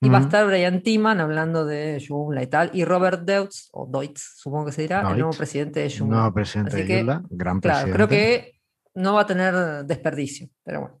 y 0.00 0.10
va 0.10 0.18
a 0.18 0.22
estar 0.22 0.46
Brian 0.46 0.82
Timan 0.82 1.18
hablando 1.18 1.64
de 1.64 2.02
Joomla 2.06 2.42
y 2.42 2.46
tal, 2.46 2.70
y 2.74 2.84
Robert 2.84 3.22
Deutz, 3.22 3.70
o 3.72 3.88
Deutz, 3.90 4.20
supongo 4.36 4.66
que 4.66 4.72
se 4.72 4.82
dirá, 4.82 5.00
el 5.10 5.18
nuevo 5.18 5.32
presidente 5.32 5.80
de 5.80 5.90
Joomla. 5.90 6.16
Nuevo 6.16 6.34
presidente 6.34 6.76
de 6.76 6.96
Joomla, 6.96 7.22
gran 7.30 7.60
claro, 7.60 7.90
Creo 7.90 8.08
que 8.08 8.53
no 8.94 9.14
va 9.14 9.22
a 9.22 9.26
tener 9.26 9.84
desperdicio, 9.84 10.48
pero 10.62 10.80
bueno. 10.80 11.00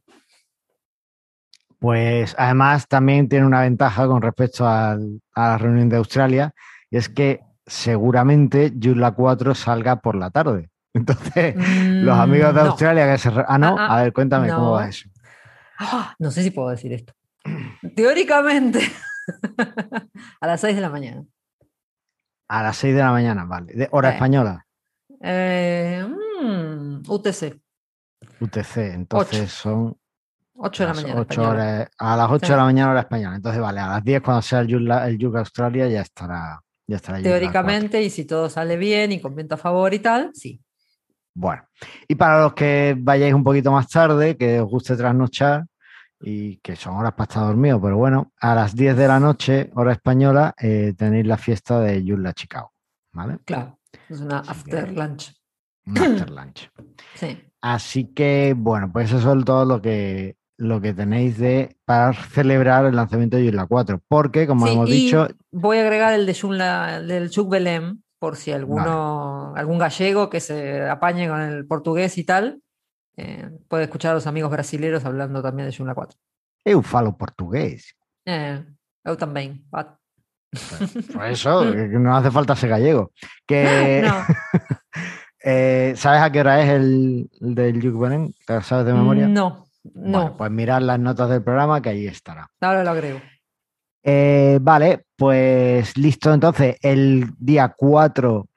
Pues 1.78 2.34
además 2.38 2.88
también 2.88 3.28
tiene 3.28 3.46
una 3.46 3.60
ventaja 3.60 4.06
con 4.06 4.22
respecto 4.22 4.66
a 4.66 4.96
la 5.36 5.58
reunión 5.58 5.88
de 5.88 5.96
Australia, 5.96 6.54
y 6.90 6.96
es 6.96 7.08
que 7.08 7.40
seguramente 7.66 8.72
Joomla 8.80 9.12
4 9.12 9.54
salga 9.54 10.00
por 10.00 10.16
la 10.16 10.30
tarde. 10.30 10.70
Entonces, 10.94 11.56
los 11.56 12.16
amigos 12.16 12.54
de 12.54 12.62
mm, 12.62 12.66
Australia 12.66 13.12
que 13.12 13.18
se... 13.18 13.30
Ah, 13.48 13.58
no, 13.58 13.76
ah, 13.76 13.86
ah, 13.88 13.98
a 13.98 14.02
ver, 14.02 14.12
cuéntame 14.12 14.48
cómo 14.48 14.72
va 14.72 14.88
eso. 14.88 15.08
Ah, 15.78 16.14
no 16.18 16.30
sé 16.30 16.42
si 16.42 16.50
puedo 16.50 16.68
decir 16.68 16.92
esto. 16.92 17.12
Teóricamente, 17.96 18.80
a 20.40 20.46
las 20.46 20.60
6 20.60 20.76
de 20.76 20.80
la 20.80 20.88
mañana. 20.90 21.24
A 22.48 22.62
las 22.62 22.76
6 22.76 22.94
de 22.94 23.00
la 23.00 23.10
mañana, 23.10 23.44
vale. 23.44 23.72
De 23.74 23.88
hora 23.90 24.10
española. 24.10 24.64
Eh, 25.20 26.06
mm, 26.42 27.02
UTC. 27.08 27.60
UTC, 28.44 28.76
entonces 28.94 29.50
son 29.50 29.96
8 30.56 30.82
de 30.82 30.88
la 30.88 30.94
mañana. 30.94 31.88
a 31.98 32.16
las 32.16 32.30
8 32.30 32.52
de 32.52 32.56
la 32.56 32.64
mañana 32.64 32.90
hora 32.90 33.00
española. 33.00 33.36
Entonces, 33.36 33.60
vale, 33.60 33.80
a 33.80 33.88
las 33.88 34.04
10 34.04 34.22
cuando 34.22 34.42
sea 34.42 34.60
el 34.60 34.68
Yuga, 35.18 35.40
Australia 35.40 35.88
ya 35.88 36.02
estará. 36.02 36.60
Ya 36.86 36.96
estará 36.96 37.22
Teóricamente, 37.22 38.02
y 38.02 38.10
si 38.10 38.26
todo 38.26 38.50
sale 38.50 38.76
bien 38.76 39.10
y 39.12 39.20
con 39.20 39.34
viento 39.34 39.54
a 39.54 39.58
favor 39.58 39.94
y 39.94 40.00
tal, 40.00 40.30
sí. 40.34 40.60
Bueno, 41.34 41.66
y 42.06 42.14
para 42.14 42.42
los 42.42 42.52
que 42.52 42.94
vayáis 42.96 43.34
un 43.34 43.42
poquito 43.42 43.72
más 43.72 43.88
tarde, 43.88 44.36
que 44.36 44.60
os 44.60 44.68
guste 44.68 44.94
trasnochar 44.94 45.64
y 46.20 46.58
que 46.58 46.76
son 46.76 46.94
horas 46.96 47.12
para 47.12 47.24
estar 47.24 47.44
dormido, 47.44 47.80
pero 47.80 47.96
bueno, 47.96 48.32
a 48.38 48.54
las 48.54 48.76
10 48.76 48.96
de 48.96 49.08
la 49.08 49.18
noche, 49.18 49.70
hora 49.74 49.92
española, 49.92 50.54
eh, 50.58 50.94
tenéis 50.96 51.26
la 51.26 51.38
fiesta 51.38 51.80
de 51.80 52.04
Yulla 52.04 52.34
Chicago, 52.34 52.72
¿vale? 53.12 53.38
Claro, 53.44 53.78
es 54.08 54.20
una 54.20 54.40
after 54.40 54.92
lunch. 54.92 55.32
Una 55.86 56.06
after 56.06 56.30
lunch. 56.30 56.70
sí. 57.14 57.38
Así 57.60 58.04
que, 58.12 58.54
bueno, 58.54 58.92
pues 58.92 59.10
eso 59.10 59.32
es 59.32 59.44
todo 59.46 59.64
lo 59.64 59.80
que, 59.80 60.36
lo 60.58 60.82
que 60.82 60.92
tenéis 60.92 61.38
de 61.38 61.78
para 61.86 62.12
celebrar 62.12 62.84
el 62.84 62.94
lanzamiento 62.94 63.38
de 63.38 63.44
Joomla 63.44 63.66
4. 63.66 64.02
Porque, 64.06 64.46
como 64.46 64.66
hemos 64.68 64.90
dicho. 64.90 65.28
Voy 65.50 65.78
a 65.78 65.80
agregar 65.80 66.12
el 66.12 66.26
de 66.26 66.34
Joomla, 66.34 67.00
del 67.00 67.30
Chuck 67.30 67.48
Belém, 67.48 68.02
por 68.18 68.36
si 68.36 68.52
alguno, 68.52 69.54
algún 69.56 69.78
gallego 69.78 70.28
que 70.28 70.40
se 70.40 70.86
apañe 70.86 71.26
con 71.26 71.40
el 71.40 71.66
portugués 71.66 72.18
y 72.18 72.24
tal, 72.24 72.60
eh, 73.16 73.50
puede 73.66 73.84
escuchar 73.84 74.10
a 74.10 74.14
los 74.14 74.26
amigos 74.26 74.50
brasileños 74.50 75.06
hablando 75.06 75.42
también 75.42 75.66
de 75.66 75.74
Joomla 75.74 75.94
4. 75.94 76.18
Eu 76.64 76.82
falo 76.82 77.16
portugués. 77.16 77.94
Eh, 78.26 78.62
eu 79.04 79.16
también. 79.16 79.64
Por 79.70 81.24
eso, 81.26 81.64
no 82.00 82.16
hace 82.16 82.30
falta 82.30 82.56
ser 82.56 82.70
gallego. 82.70 83.12
Que. 83.46 84.02
Eh, 85.46 85.92
¿Sabes 85.94 86.22
a 86.22 86.32
qué 86.32 86.40
hora 86.40 86.62
es 86.62 86.70
el, 86.70 87.28
del 87.38 87.74
Juke 87.74 87.98
Belém? 87.98 88.32
¿Sabes 88.62 88.86
de 88.86 88.94
memoria? 88.94 89.28
No. 89.28 89.66
No. 89.92 90.34
pues 90.38 90.50
mirad 90.50 90.80
las 90.80 90.98
notas 90.98 91.28
del 91.28 91.42
programa 91.42 91.82
que 91.82 91.90
ahí 91.90 92.06
estará. 92.06 92.50
Ahora 92.62 92.82
lo 92.82 92.90
agrego. 92.90 93.20
Eh, 94.02 94.58
vale, 94.62 95.04
pues 95.14 95.98
listo. 95.98 96.32
Entonces, 96.32 96.76
el 96.80 97.30
día 97.38 97.74
4. 97.76 98.48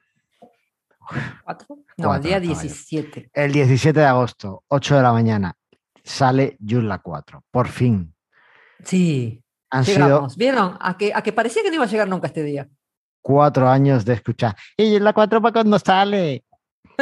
¿4? 1.44 1.66
No, 1.98 2.14
el 2.14 2.22
día 2.22 2.40
17. 2.40 3.30
El 3.34 3.52
17 3.52 4.00
de 4.00 4.06
agosto, 4.06 4.64
8 4.68 4.96
de 4.96 5.02
la 5.02 5.12
mañana, 5.12 5.54
sale 6.02 6.56
Joomla 6.66 6.98
4. 7.00 7.44
Por 7.50 7.68
fin. 7.68 8.14
Sí. 8.82 9.42
Han 9.70 9.84
llegamos. 9.84 10.36
¿Vieron? 10.38 10.78
A 10.80 10.96
que, 10.96 11.12
a 11.14 11.20
que 11.20 11.34
parecía 11.34 11.62
que 11.62 11.68
no 11.68 11.74
iba 11.74 11.84
a 11.84 11.88
llegar 11.88 12.08
nunca 12.08 12.28
este 12.28 12.42
día. 12.42 12.66
Cuatro 13.20 13.68
años 13.68 14.06
de 14.06 14.14
escuchar. 14.14 14.56
¿Y 14.74 14.92
Joomla 14.92 15.12
4 15.12 15.42
para 15.42 15.52
cuando 15.52 15.78
sale? 15.78 16.44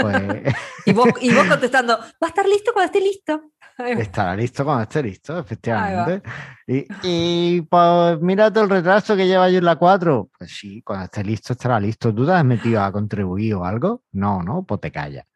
Pues... 0.00 0.54
y, 0.86 0.92
vos, 0.92 1.08
y 1.20 1.34
vos 1.34 1.44
contestando, 1.48 1.98
va 1.98 2.26
a 2.26 2.28
estar 2.28 2.46
listo 2.46 2.72
cuando 2.72 2.86
esté 2.86 3.00
listo. 3.00 3.50
Estará 3.78 4.34
listo 4.34 4.64
cuando 4.64 4.84
esté 4.84 5.02
listo, 5.02 5.38
efectivamente. 5.38 6.22
Y, 6.66 6.86
y 7.02 7.60
pues 7.60 8.18
mira 8.20 8.50
todo 8.50 8.64
el 8.64 8.70
retraso 8.70 9.14
que 9.14 9.26
lleva 9.26 9.50
yo 9.50 9.58
en 9.58 9.66
la 9.66 9.76
4. 9.76 10.30
Pues 10.38 10.50
sí, 10.50 10.80
cuando 10.82 11.04
esté 11.04 11.22
listo 11.22 11.52
estará 11.52 11.78
listo. 11.78 12.14
¿Tú 12.14 12.24
te 12.24 12.32
has 12.32 12.44
metido 12.44 12.82
a 12.82 12.90
contribuir 12.90 13.54
o 13.54 13.64
algo? 13.66 14.02
No, 14.12 14.42
no, 14.42 14.64
pues 14.64 14.80
te 14.80 14.90
calla. 14.90 15.26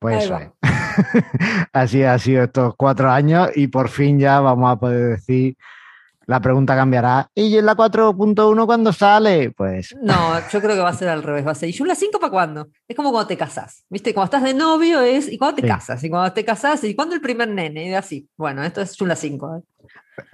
Pues 0.00 0.24
eso 0.24 0.38
es. 0.38 0.50
Así 1.72 2.02
ha 2.02 2.18
sido 2.18 2.44
estos 2.44 2.74
cuatro 2.76 3.08
años 3.10 3.50
y 3.54 3.68
por 3.68 3.88
fin 3.88 4.18
ya 4.18 4.40
vamos 4.40 4.72
a 4.72 4.76
poder 4.80 5.10
decir 5.10 5.56
la 6.26 6.40
pregunta 6.40 6.74
cambiará. 6.74 7.30
¿Y 7.34 7.56
en 7.56 7.66
la 7.66 7.76
4.1 7.76 8.66
cuándo 8.66 8.92
sale? 8.92 9.52
Pues. 9.52 9.94
No, 10.02 10.40
yo 10.50 10.60
creo 10.60 10.74
que 10.74 10.82
va 10.82 10.88
a 10.88 10.94
ser 10.94 11.08
al 11.08 11.22
revés. 11.22 11.46
Va 11.46 11.52
a 11.52 11.54
ser. 11.54 11.68
¿Y 11.68 11.72
yo 11.72 11.84
la 11.84 11.94
5 11.94 12.18
para 12.18 12.30
cuándo? 12.30 12.68
Es 12.88 12.96
como 12.96 13.12
cuando 13.12 13.28
te 13.28 13.36
casas. 13.36 13.84
¿Viste? 13.88 14.12
Cuando 14.12 14.36
estás 14.36 14.42
de 14.42 14.54
novio 14.54 15.00
es. 15.00 15.30
¿Y 15.30 15.38
cuándo 15.38 15.62
te 15.62 15.68
casas? 15.68 16.02
Y 16.02 16.10
cuando 16.10 16.32
te 16.32 16.44
casas, 16.44 16.82
¿y 16.84 16.94
cuándo 16.94 17.14
el 17.14 17.20
primer 17.20 17.48
nene? 17.48 17.88
Y 17.88 17.94
así. 17.94 18.28
Bueno, 18.36 18.64
esto 18.64 18.80
es 18.82 18.96
Chula 18.96 19.14
5. 19.14 19.56
¿eh? 19.56 19.86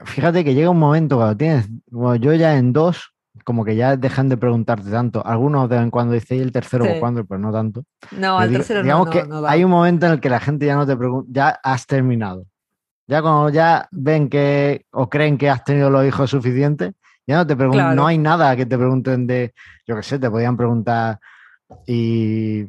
Fíjate 0.04 0.44
que 0.44 0.54
llega 0.54 0.70
un 0.70 0.78
momento 0.78 1.16
cuando 1.16 1.36
tienes. 1.36 1.68
Bueno, 1.90 2.16
yo 2.16 2.32
ya 2.32 2.56
en 2.56 2.72
dos, 2.72 3.12
como 3.44 3.62
que 3.64 3.76
ya 3.76 3.96
dejan 3.96 4.30
de 4.30 4.38
preguntarte 4.38 4.90
tanto. 4.90 5.24
Algunos 5.26 5.68
de 5.68 5.76
vez 5.76 5.84
en 5.84 5.90
cuando 5.90 6.14
dice, 6.14 6.36
¿y 6.36 6.40
el 6.40 6.52
tercero 6.52 6.86
sí. 6.86 6.92
cuándo? 7.00 7.24
Pero 7.26 7.38
no 7.38 7.52
tanto. 7.52 7.84
No, 8.12 8.42
el 8.42 8.50
tercero 8.50 8.82
digamos 8.82 9.08
no. 9.08 9.12
Digamos 9.12 9.42
que 9.42 9.52
hay 9.52 9.64
un 9.64 9.70
momento 9.70 10.06
en 10.06 10.12
el 10.12 10.20
que 10.20 10.30
la 10.30 10.40
gente 10.40 10.64
ya 10.64 10.74
no 10.74 10.86
te 10.86 10.96
pregunta. 10.96 11.28
Ya 11.30 11.60
has 11.62 11.86
terminado. 11.86 12.46
Ya 13.12 13.20
cuando 13.20 13.50
ya 13.50 13.86
ven 13.90 14.30
que 14.30 14.86
o 14.90 15.10
creen 15.10 15.36
que 15.36 15.50
has 15.50 15.62
tenido 15.64 15.90
los 15.90 16.06
hijos 16.06 16.30
suficientes, 16.30 16.94
ya 17.26 17.36
no 17.36 17.46
te 17.46 17.54
preguntan, 17.54 17.94
no 17.94 18.06
hay 18.06 18.16
nada 18.16 18.56
que 18.56 18.64
te 18.64 18.78
pregunten 18.78 19.26
de, 19.26 19.52
yo 19.86 19.96
qué 19.96 20.02
sé, 20.02 20.18
te 20.18 20.30
podían 20.30 20.56
preguntar 20.56 21.20
y 21.86 22.66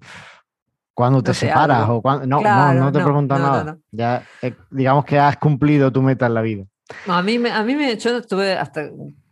cuando 0.93 1.23
te 1.23 1.33
separas 1.33 1.87
o 1.87 2.01
cuando, 2.01 2.27
no, 2.27 2.41
no, 2.73 2.91
te 2.91 3.01
preguntan 3.01 3.41
nada. 3.41 3.77
Ya 3.89 4.27
eh, 4.41 4.53
digamos 4.69 5.05
que 5.05 5.17
has 5.17 5.37
cumplido 5.37 5.93
tu 5.93 6.01
meta 6.01 6.25
en 6.25 6.33
la 6.33 6.41
vida. 6.41 6.65
a 7.07 7.21
mí 7.21 7.39
me, 7.39 7.49
a 7.49 7.63
mí 7.63 7.77
me, 7.77 7.95
yo 7.95 8.17
estuve 8.17 8.57
hasta, 8.57 8.89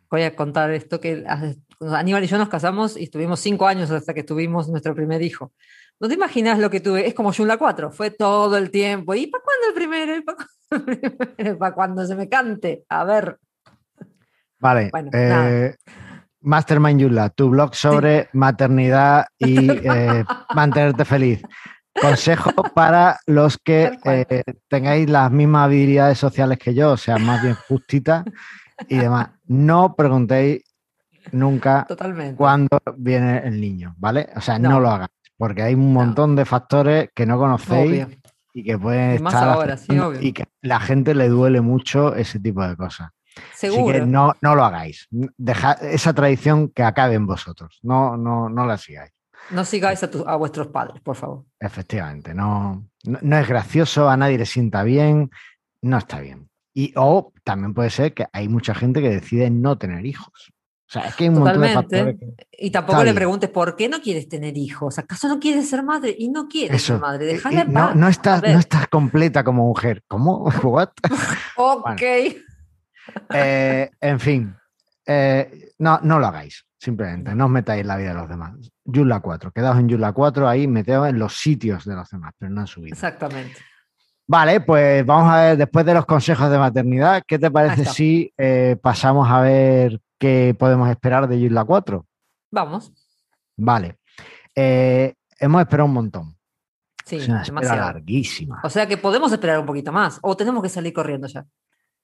voy 0.10 0.22
a 0.22 0.34
contar 0.34 0.72
esto, 0.72 1.01
que 1.01 1.25
Aníbal 1.82 2.24
y 2.24 2.27
yo 2.27 2.38
nos 2.38 2.48
casamos 2.48 2.96
y 2.96 3.03
estuvimos 3.03 3.41
cinco 3.41 3.68
años 3.68 3.91
hasta 3.91 4.13
que 4.13 4.24
tuvimos 4.24 4.70
nuestro 4.70 4.96
primer 4.96 5.22
hijo. 5.22 5.51
¿No 6.00 6.08
te 6.08 6.13
imaginas 6.13 6.58
lo 6.58 6.70
que 6.70 6.80
tuve? 6.80 7.06
Es 7.06 7.13
como 7.13 7.34
Joomla 7.34 7.58
4, 7.58 7.91
fue 7.91 8.12
todo 8.12 8.56
el 8.56 8.72
tiempo. 8.72 9.13
¿Y 9.13 9.27
para 9.27 9.44
cuándo 9.44 9.68
el 9.68 9.74
primero? 9.74 10.15
¿Y 10.15 10.22
para, 10.22 10.48
cuando 11.75 12.06
se 12.06 12.16
me 12.16 12.30
cante? 12.30 12.86
A 12.90 13.04
ver. 13.04 13.38
Vale. 14.60 14.92
Eh, 15.13 15.75
Mastermind 16.42 17.01
Joomla, 17.01 17.30
tu 17.30 17.50
blog 17.50 17.75
sobre 17.75 18.30
maternidad 18.34 19.25
y 19.38 19.70
eh, 19.70 20.24
mantenerte 20.56 21.06
feliz. 21.06 21.42
Consejo 22.00 22.51
para 22.74 23.20
los 23.25 23.58
que 23.58 23.92
eh, 24.06 24.44
tengáis 24.70 25.10
las 25.10 25.30
mismas 25.30 25.66
habilidades 25.66 26.18
sociales 26.18 26.58
que 26.58 26.74
yo, 26.74 26.92
o 26.92 26.98
sea, 26.98 27.18
más 27.18 27.42
bien 27.42 27.56
justitas 27.68 28.24
y 28.88 28.98
demás. 28.98 29.30
No 29.46 29.94
preguntéis 29.96 30.63
nunca 31.34 31.86
cuándo 32.38 32.80
viene 32.96 33.40
el 33.40 33.60
niño, 33.60 33.94
¿vale? 33.98 34.30
O 34.36 34.42
sea, 34.42 34.58
no, 34.58 34.80
lo 34.80 34.90
hagas 34.90 35.10
porque 35.42 35.63
hay 35.63 35.74
un 35.74 35.92
montón 35.92 36.36
de 36.36 36.46
factores 36.46 37.10
que 37.16 37.25
no 37.25 37.40
conocéis 37.40 38.06
y 38.53 38.63
que 38.63 38.77
pueden 38.77 39.25
estar 39.25 39.79
y 40.20 40.34
que 40.34 40.43
la 40.62 40.79
gente 40.79 41.15
le 41.15 41.29
duele 41.29 41.62
mucho 41.62 42.15
ese 42.15 42.39
tipo 42.39 42.65
de 42.65 42.75
cosas. 42.75 43.12
Seguro. 43.53 43.89
Así 43.89 44.00
que 44.01 44.05
no, 44.05 44.34
no 44.41 44.55
lo 44.55 44.63
hagáis. 44.63 45.08
Dejad 45.10 45.84
esa 45.84 46.13
tradición 46.13 46.70
que 46.70 46.84
acabe 46.84 47.15
en 47.15 47.25
vosotros. 47.25 47.79
No, 47.81 48.17
no, 48.17 48.50
no 48.50 48.65
la 48.65 48.77
sigáis. 48.77 49.12
No 49.50 49.65
sigáis 49.65 50.01
a, 50.03 50.36
vuestros 50.36 50.67
padres, 50.67 51.01
por 51.01 51.15
favor. 51.15 51.46
Efectivamente, 51.60 52.34
no, 52.34 52.88
no, 53.03 53.38
es 53.38 53.48
gracioso, 53.48 54.10
a 54.10 54.15
nadie 54.15 54.38
le 54.38 54.46
sienta 54.46 54.84
bien, 54.84 55.31
no 55.81 55.98
está 55.98 56.20
bien. 56.20 56.50
Y 56.74 56.93
o 56.96 57.34
también 57.43 57.74
puede 57.74 57.89
ser 57.89 58.13
que 58.13 58.27
hay 58.31 58.48
mucha 58.48 58.74
gente 58.74 59.01
que 59.01 59.10
decide 59.10 59.50
no 59.50 59.77
tener 59.77 60.05
hijos. 60.05 60.53
O 60.91 60.93
sea, 60.93 61.03
es 61.03 61.15
que 61.15 61.24
hay 61.24 61.29
un 61.29 61.39
montón 61.39 61.62
de 61.62 61.69
factores 61.69 62.17
Y 62.51 62.69
tampoco 62.69 63.01
le 63.05 63.13
preguntes 63.13 63.50
por 63.50 63.77
qué 63.77 63.88
no 63.88 64.01
quieres 64.01 64.27
tener 64.27 64.57
hijos. 64.57 65.00
¿Acaso 65.00 65.29
no 65.29 65.39
quieres 65.39 65.69
ser 65.69 65.83
madre? 65.83 66.13
Y 66.19 66.27
no 66.27 66.50
quieres 66.50 66.83
ser 66.83 67.00
madre. 67.00 67.27
Déjale 67.27 67.63
no, 67.63 67.95
no, 67.95 68.10
estás, 68.10 68.43
no 68.43 68.60
estás 68.60 68.89
completa 68.89 69.41
como 69.45 69.65
mujer. 69.65 70.03
¿Cómo? 70.10 70.43
¿What? 70.63 70.89
ok. 71.55 72.01
Eh, 73.33 73.89
en 74.01 74.19
fin, 74.19 74.53
eh, 75.05 75.69
no, 75.79 76.00
no 76.03 76.19
lo 76.19 76.27
hagáis, 76.27 76.65
simplemente, 76.77 77.33
no 77.36 77.45
os 77.45 77.51
metáis 77.51 77.81
en 77.81 77.88
la 77.88 77.95
vida 77.95 78.10
de 78.10 78.15
los 78.15 78.27
demás. 78.27 78.51
Joomla 78.83 79.21
4, 79.21 79.51
quedaos 79.51 79.79
en 79.79 79.89
Joomla 79.89 80.12
4, 80.12 80.50
ahí 80.50 80.67
meteos 80.67 81.07
en 81.07 81.19
los 81.19 81.38
sitios 81.38 81.86
de 81.86 81.95
los 81.95 82.10
demás, 82.10 82.33
pero 82.38 82.51
no 82.51 82.62
en 82.62 82.67
su 82.67 82.81
vida. 82.81 82.93
Exactamente. 82.93 83.55
Vale, 84.27 84.60
pues 84.60 85.05
vamos 85.05 85.31
a 85.31 85.41
ver, 85.41 85.57
después 85.57 85.86
de 85.86 85.93
los 85.93 86.05
consejos 86.05 86.51
de 86.51 86.57
maternidad, 86.57 87.24
¿qué 87.25 87.39
te 87.39 87.50
parece 87.50 87.86
si 87.86 88.33
eh, 88.38 88.77
pasamos 88.81 89.29
a 89.29 89.41
ver 89.41 90.00
qué 90.22 90.56
podemos 90.58 90.88
esperar 90.88 91.28
de 91.28 91.40
Joomla 91.40 91.66
4? 91.66 92.06
Vamos. 92.51 92.94
Vale. 93.58 93.98
hemos 94.56 95.62
esperado 95.62 95.86
un 95.88 95.94
montón. 95.94 96.38
Sí, 97.04 97.16
es 97.16 97.28
una 97.28 97.42
espera 97.42 97.75
larguísima. 97.75 98.62
O 98.63 98.70
sea 98.70 98.88
que 98.88 98.98
podemos 98.98 99.32
esperar 99.32 99.60
un 99.60 99.66
poquito 99.66 99.92
más 99.92 100.20
o 100.22 100.38
tenemos 100.38 100.62
que 100.62 100.70
salir 100.70 100.94
corriendo 100.94 101.28
ya. 101.28 101.46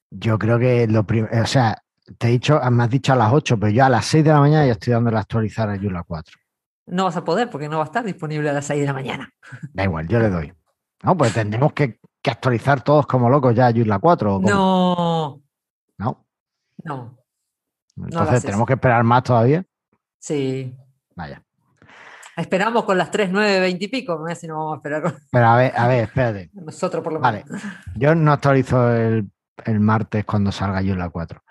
Yo 0.09 0.39
creo 0.39 0.57
que 0.57 0.87
lo 0.87 1.05
primero, 1.05 1.43
o 1.43 1.45
sea, 1.45 1.83
te 2.17 2.27
he 2.27 2.31
dicho, 2.31 2.59
me 2.71 2.83
has 2.83 2.89
dicho 2.89 3.13
a 3.13 3.15
las 3.15 3.31
8, 3.31 3.59
pero 3.59 3.71
yo 3.71 3.85
a 3.85 3.89
las 3.89 4.05
6 4.05 4.23
de 4.23 4.31
la 4.31 4.39
mañana 4.39 4.65
ya 4.65 4.71
estoy 4.71 4.93
dándole 4.93 5.17
a 5.17 5.21
actualizar 5.21 5.69
a 5.69 5.75
Yula 5.75 6.03
4. 6.03 6.35
No 6.87 7.03
vas 7.03 7.17
a 7.17 7.23
poder 7.23 7.49
porque 7.49 7.69
no 7.69 7.77
va 7.77 7.83
a 7.83 7.85
estar 7.85 8.03
disponible 8.03 8.49
a 8.49 8.53
las 8.53 8.65
6 8.65 8.79
de 8.79 8.85
la 8.87 8.93
mañana. 8.93 9.29
Da 9.73 9.83
igual, 9.83 10.07
yo 10.07 10.19
le 10.19 10.29
doy. 10.29 10.53
No, 11.03 11.15
pues 11.15 11.33
tendremos 11.33 11.73
que, 11.73 11.99
actualizar 12.27 12.81
todos 12.81 13.05
como 13.05 13.29
locos 13.29 13.55
ya 13.55 13.67
a 13.67 13.71
Yula 13.71 13.99
4. 13.99 14.39
no. 14.43 15.41
¿No? 15.99 16.25
No. 16.83 17.16
Entonces, 17.97 18.43
¿tenemos 18.43 18.67
que 18.67 18.73
esperar 18.73 19.03
más 19.03 19.23
todavía? 19.23 19.65
Sí. 20.19 20.75
Vaya. 21.15 21.41
Esperamos 22.35 22.83
con 22.83 22.97
las 22.97 23.09
3, 23.09 23.29
9, 23.31 23.59
20 23.61 23.85
y 23.85 23.87
pico, 23.87 24.19
no 24.19 24.27
sé 24.27 24.35
si 24.35 24.47
no 24.47 24.57
vamos 24.57 24.73
a 24.73 24.77
esperar 24.77 25.01
con... 25.01 25.15
Pero 25.31 25.45
a 25.47 25.57
ver, 25.57 25.73
a 25.75 25.87
ver, 25.87 26.03
espérate. 26.03 26.51
Nosotros 26.53 27.03
por 27.03 27.13
lo 27.13 27.19
menos. 27.19 27.43
Vale. 27.49 27.61
Yo 27.95 28.13
no 28.13 28.31
actualizo 28.31 28.95
el, 28.95 29.31
el 29.65 29.79
martes 29.79 30.23
cuando 30.23 30.51
salga 30.51 30.83
Joomla 30.83 31.09
4. 31.09 31.41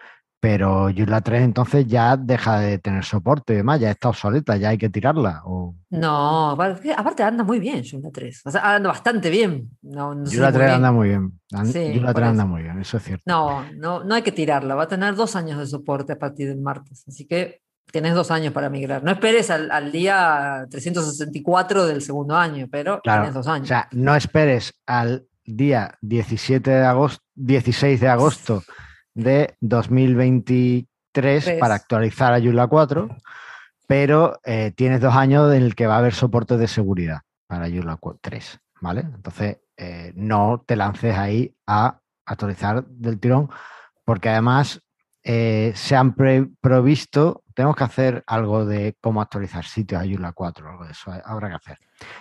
Pero 0.49 0.91
Joomla 0.97 1.23
3 1.23 1.43
entonces 1.43 1.89
ya 1.89 2.17
deja 2.17 2.61
de 2.61 2.79
tener 2.79 3.05
soporte 3.05 3.53
y 3.53 3.57
demás, 3.57 3.81
ya 3.81 3.91
está 3.91 4.11
obsoleta, 4.11 4.57
ya 4.57 4.69
hay 4.69 4.79
que 4.79 4.89
tirarla. 4.89 5.43
O... 5.45 5.75
No, 5.91 6.53
aparte 6.53 7.25
anda 7.25 7.43
muy 7.43 7.59
bien 7.59 7.83
Joomla 7.83 8.11
3. 8.13 8.43
O 8.45 8.51
sea, 8.53 8.77
anda 8.77 8.91
bastante 8.91 9.29
bien. 9.29 9.69
No, 9.83 10.15
no 10.15 10.23
3 10.25 10.55
anda 10.71 10.93
muy 10.93 11.09
bien. 11.09 11.33
Joomla 11.51 12.15
3 12.15 12.29
anda 12.29 12.47
muy 12.47 12.63
bien, 12.63 12.79
eso 12.79 12.99
es 12.99 13.03
cierto. 13.03 13.25
No, 13.27 13.65
no, 13.75 14.05
no 14.05 14.15
hay 14.15 14.23
que 14.23 14.31
tirarla. 14.31 14.77
Va 14.77 14.85
a 14.85 14.89
tener 14.89 15.17
dos 15.17 15.35
años 15.35 15.59
de 15.59 15.67
soporte 15.67 16.13
a 16.13 16.19
partir 16.21 16.47
del 16.47 16.61
martes. 16.61 17.03
Así 17.09 17.27
que 17.27 17.63
tienes 17.91 18.15
dos 18.15 18.31
años 18.31 18.53
para 18.53 18.71
migrar. 18.71 19.03
No 19.03 19.11
esperes 19.11 19.51
al, 19.51 19.91
día 19.91 20.65
364 20.71 21.87
del 21.87 22.03
segundo 22.03 22.37
año, 22.37 22.69
pero 22.71 23.01
tienes 23.03 23.35
dos 23.35 23.49
años. 23.49 23.65
O 23.65 23.69
sea, 23.69 23.89
no 23.91 24.15
esperes 24.15 24.75
al 24.87 25.27
día 25.45 25.99
17 26.03 26.71
de 26.71 26.85
agosto, 26.85 27.25
16 27.35 28.01
de 28.01 28.09
agosto 28.09 28.63
de 29.17 29.57
2023 29.61 31.59
para 31.59 31.75
actualizar 31.75 32.35
a 32.35 32.39
Joomla 32.39 32.67
4, 32.67 33.09
pero 33.89 34.39
eh, 34.45 34.73
tienes 34.77 35.01
dos 35.01 35.15
años 35.15 35.53
en 35.55 35.63
el 35.63 35.75
que 35.75 35.87
va 35.87 35.95
a 35.97 35.99
haber 35.99 36.15
soporte 36.15 36.57
de 36.59 36.69
seguridad 36.69 37.23
para 37.47 37.69
Joomla 37.69 37.99
3, 38.21 38.61
¿vale? 38.83 39.01
Entonces, 39.01 39.59
eh, 39.77 40.13
no 40.15 40.63
te 40.67 40.77
lances 40.77 41.17
ahí 41.17 41.55
a 41.67 41.99
actualizar 42.27 42.85
del 42.87 43.19
tirón, 43.19 43.49
porque 44.05 44.29
además 44.29 44.83
eh, 45.23 45.73
se 45.75 45.97
han 45.97 46.15
provisto, 46.15 47.43
tenemos 47.55 47.75
que 47.75 47.85
hacer 47.85 48.23
algo 48.27 48.67
de 48.67 48.97
cómo 49.01 49.23
actualizar 49.23 49.65
sitios 49.65 50.03
a 50.03 50.05
Joomla 50.05 50.33
4, 50.33 50.69
algo 50.69 50.85
de 50.85 50.93
eso 50.93 51.11
habrá 51.25 51.49
que 51.49 51.55
hacer. 51.55 51.79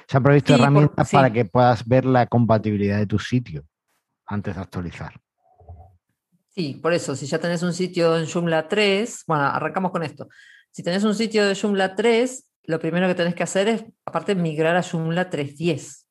Se 0.07 0.15
han 0.15 0.23
provisto 0.23 0.55
herramientas 0.55 1.11
para 1.11 1.29
que 1.29 1.43
puedas 1.43 1.85
ver 1.85 2.05
la 2.05 2.27
compatibilidad 2.27 2.97
de 2.97 3.05
tu 3.05 3.19
sitio 3.19 3.65
antes 4.25 4.55
de 4.55 4.61
actualizar. 4.61 5.13
Sí, 6.55 6.79
por 6.81 6.93
eso, 6.93 7.15
si 7.15 7.25
ya 7.25 7.37
tenés 7.37 7.63
un 7.63 7.73
sitio 7.73 8.17
en 8.17 8.27
Joomla 8.27 8.67
3, 8.69 9.25
bueno, 9.27 9.43
arrancamos 9.43 9.91
con 9.91 10.03
esto. 10.03 10.29
Si 10.71 10.83
tenés 10.83 11.03
un 11.03 11.13
sitio 11.13 11.45
de 11.45 11.55
Joomla 11.55 11.95
3, 11.95 12.49
lo 12.63 12.79
primero 12.79 13.07
que 13.07 13.15
tenés 13.15 13.35
que 13.35 13.43
hacer 13.43 13.67
es, 13.67 13.85
aparte, 14.05 14.35
migrar 14.35 14.75
a 14.75 14.83
Joomla 14.83 15.29
3.10. 15.29 16.05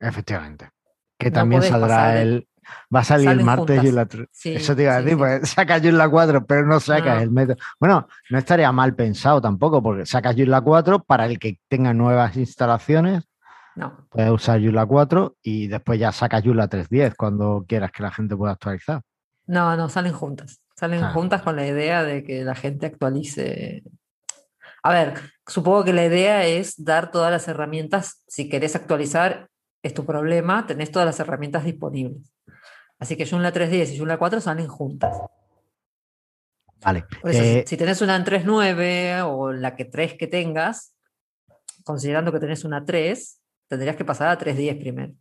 Efectivamente. 0.00 0.70
Que 1.18 1.30
también 1.30 1.62
saldrá 1.62 2.20
el, 2.20 2.46
Va 2.94 3.00
a 3.00 3.04
salir 3.04 3.28
el 3.28 3.42
martes 3.42 3.82
y 3.84 3.90
la 3.90 4.06
Eso 4.44 4.76
te 4.76 4.82
iba 4.82 4.96
a 4.96 5.02
decir, 5.02 5.18
pues 5.18 5.48
sacas 5.48 5.82
la 5.84 6.08
4, 6.08 6.46
pero 6.46 6.66
no 6.66 6.80
sacas 6.80 7.22
el 7.22 7.30
método. 7.30 7.56
Bueno, 7.78 8.08
no 8.30 8.38
estaría 8.38 8.70
mal 8.72 8.94
pensado 8.94 9.40
tampoco, 9.40 9.82
porque 9.82 10.06
sacas 10.06 10.36
la 10.36 10.60
4 10.60 11.02
para 11.04 11.26
el 11.26 11.38
que 11.38 11.58
tenga 11.68 11.92
nuevas 11.92 12.36
instalaciones. 12.36 13.24
No. 13.76 14.06
Puedes 14.10 14.30
usar 14.30 14.60
Joomla 14.60 14.86
4 14.86 15.36
y 15.42 15.66
después 15.66 15.98
ya 15.98 16.12
sacas 16.12 16.42
Joomla 16.44 16.68
3.10 16.68 17.14
cuando 17.16 17.64
quieras 17.66 17.90
que 17.90 18.02
la 18.02 18.10
gente 18.10 18.36
pueda 18.36 18.52
actualizar. 18.52 19.02
No, 19.46 19.76
no, 19.76 19.88
salen 19.88 20.12
juntas. 20.12 20.60
Salen 20.76 21.04
ah. 21.04 21.10
juntas 21.12 21.42
con 21.42 21.56
la 21.56 21.66
idea 21.66 22.02
de 22.02 22.24
que 22.24 22.44
la 22.44 22.54
gente 22.54 22.86
actualice. 22.86 23.82
A 24.82 24.92
ver, 24.92 25.14
supongo 25.46 25.84
que 25.84 25.92
la 25.92 26.04
idea 26.04 26.44
es 26.46 26.82
dar 26.82 27.10
todas 27.10 27.30
las 27.30 27.48
herramientas. 27.48 28.22
Si 28.26 28.48
querés 28.48 28.76
actualizar, 28.76 29.48
es 29.82 29.94
tu 29.94 30.04
problema, 30.04 30.66
tenés 30.66 30.90
todas 30.90 31.06
las 31.06 31.20
herramientas 31.20 31.64
disponibles. 31.64 32.32
Así 32.98 33.16
que 33.16 33.26
Joomla 33.26 33.52
3.10 33.52 33.92
y 33.92 33.98
Joomla 33.98 34.18
4 34.18 34.40
salen 34.40 34.68
juntas. 34.68 35.18
Vale. 36.84 37.04
Eh, 37.24 37.64
si, 37.66 37.76
tenés 37.76 38.02
una 38.02 38.14
en 38.14 38.24
3.9 38.24 39.24
o 39.26 39.52
la 39.52 39.74
que 39.74 39.86
3 39.86 40.14
que 40.14 40.26
tengas, 40.26 40.94
considerando 41.82 42.30
que 42.30 42.40
tenés 42.40 42.64
una 42.64 42.84
3, 42.84 43.40
tendrías 43.68 43.96
que 43.96 44.04
pasar 44.04 44.28
a 44.28 44.38
3.10 44.38 44.78
primero. 44.78 45.14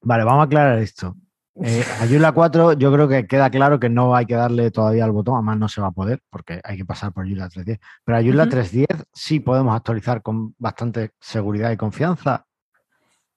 Vale, 0.00 0.24
vamos 0.24 0.42
a 0.42 0.44
aclarar 0.44 0.78
esto. 0.78 1.16
Eh, 1.60 1.82
a 2.00 2.06
Joomla 2.06 2.30
4 2.30 2.74
yo 2.74 2.92
creo 2.92 3.08
que 3.08 3.26
queda 3.26 3.50
claro 3.50 3.80
que 3.80 3.88
no 3.88 4.14
hay 4.14 4.26
que 4.26 4.34
darle 4.34 4.70
todavía 4.70 5.04
al 5.04 5.10
botón, 5.10 5.34
además 5.34 5.58
no 5.58 5.68
se 5.68 5.80
va 5.80 5.88
a 5.88 5.92
poder 5.92 6.22
porque 6.30 6.60
hay 6.62 6.76
que 6.76 6.84
pasar 6.84 7.12
por 7.12 7.26
Joomla 7.26 7.48
3.10. 7.48 7.80
Pero 8.04 8.18
a 8.18 8.22
Joomla 8.22 8.46
3.10 8.46 9.04
sí 9.12 9.40
podemos 9.40 9.74
actualizar 9.74 10.22
con 10.22 10.54
bastante 10.58 11.12
seguridad 11.20 11.72
y 11.72 11.76
confianza. 11.76 12.46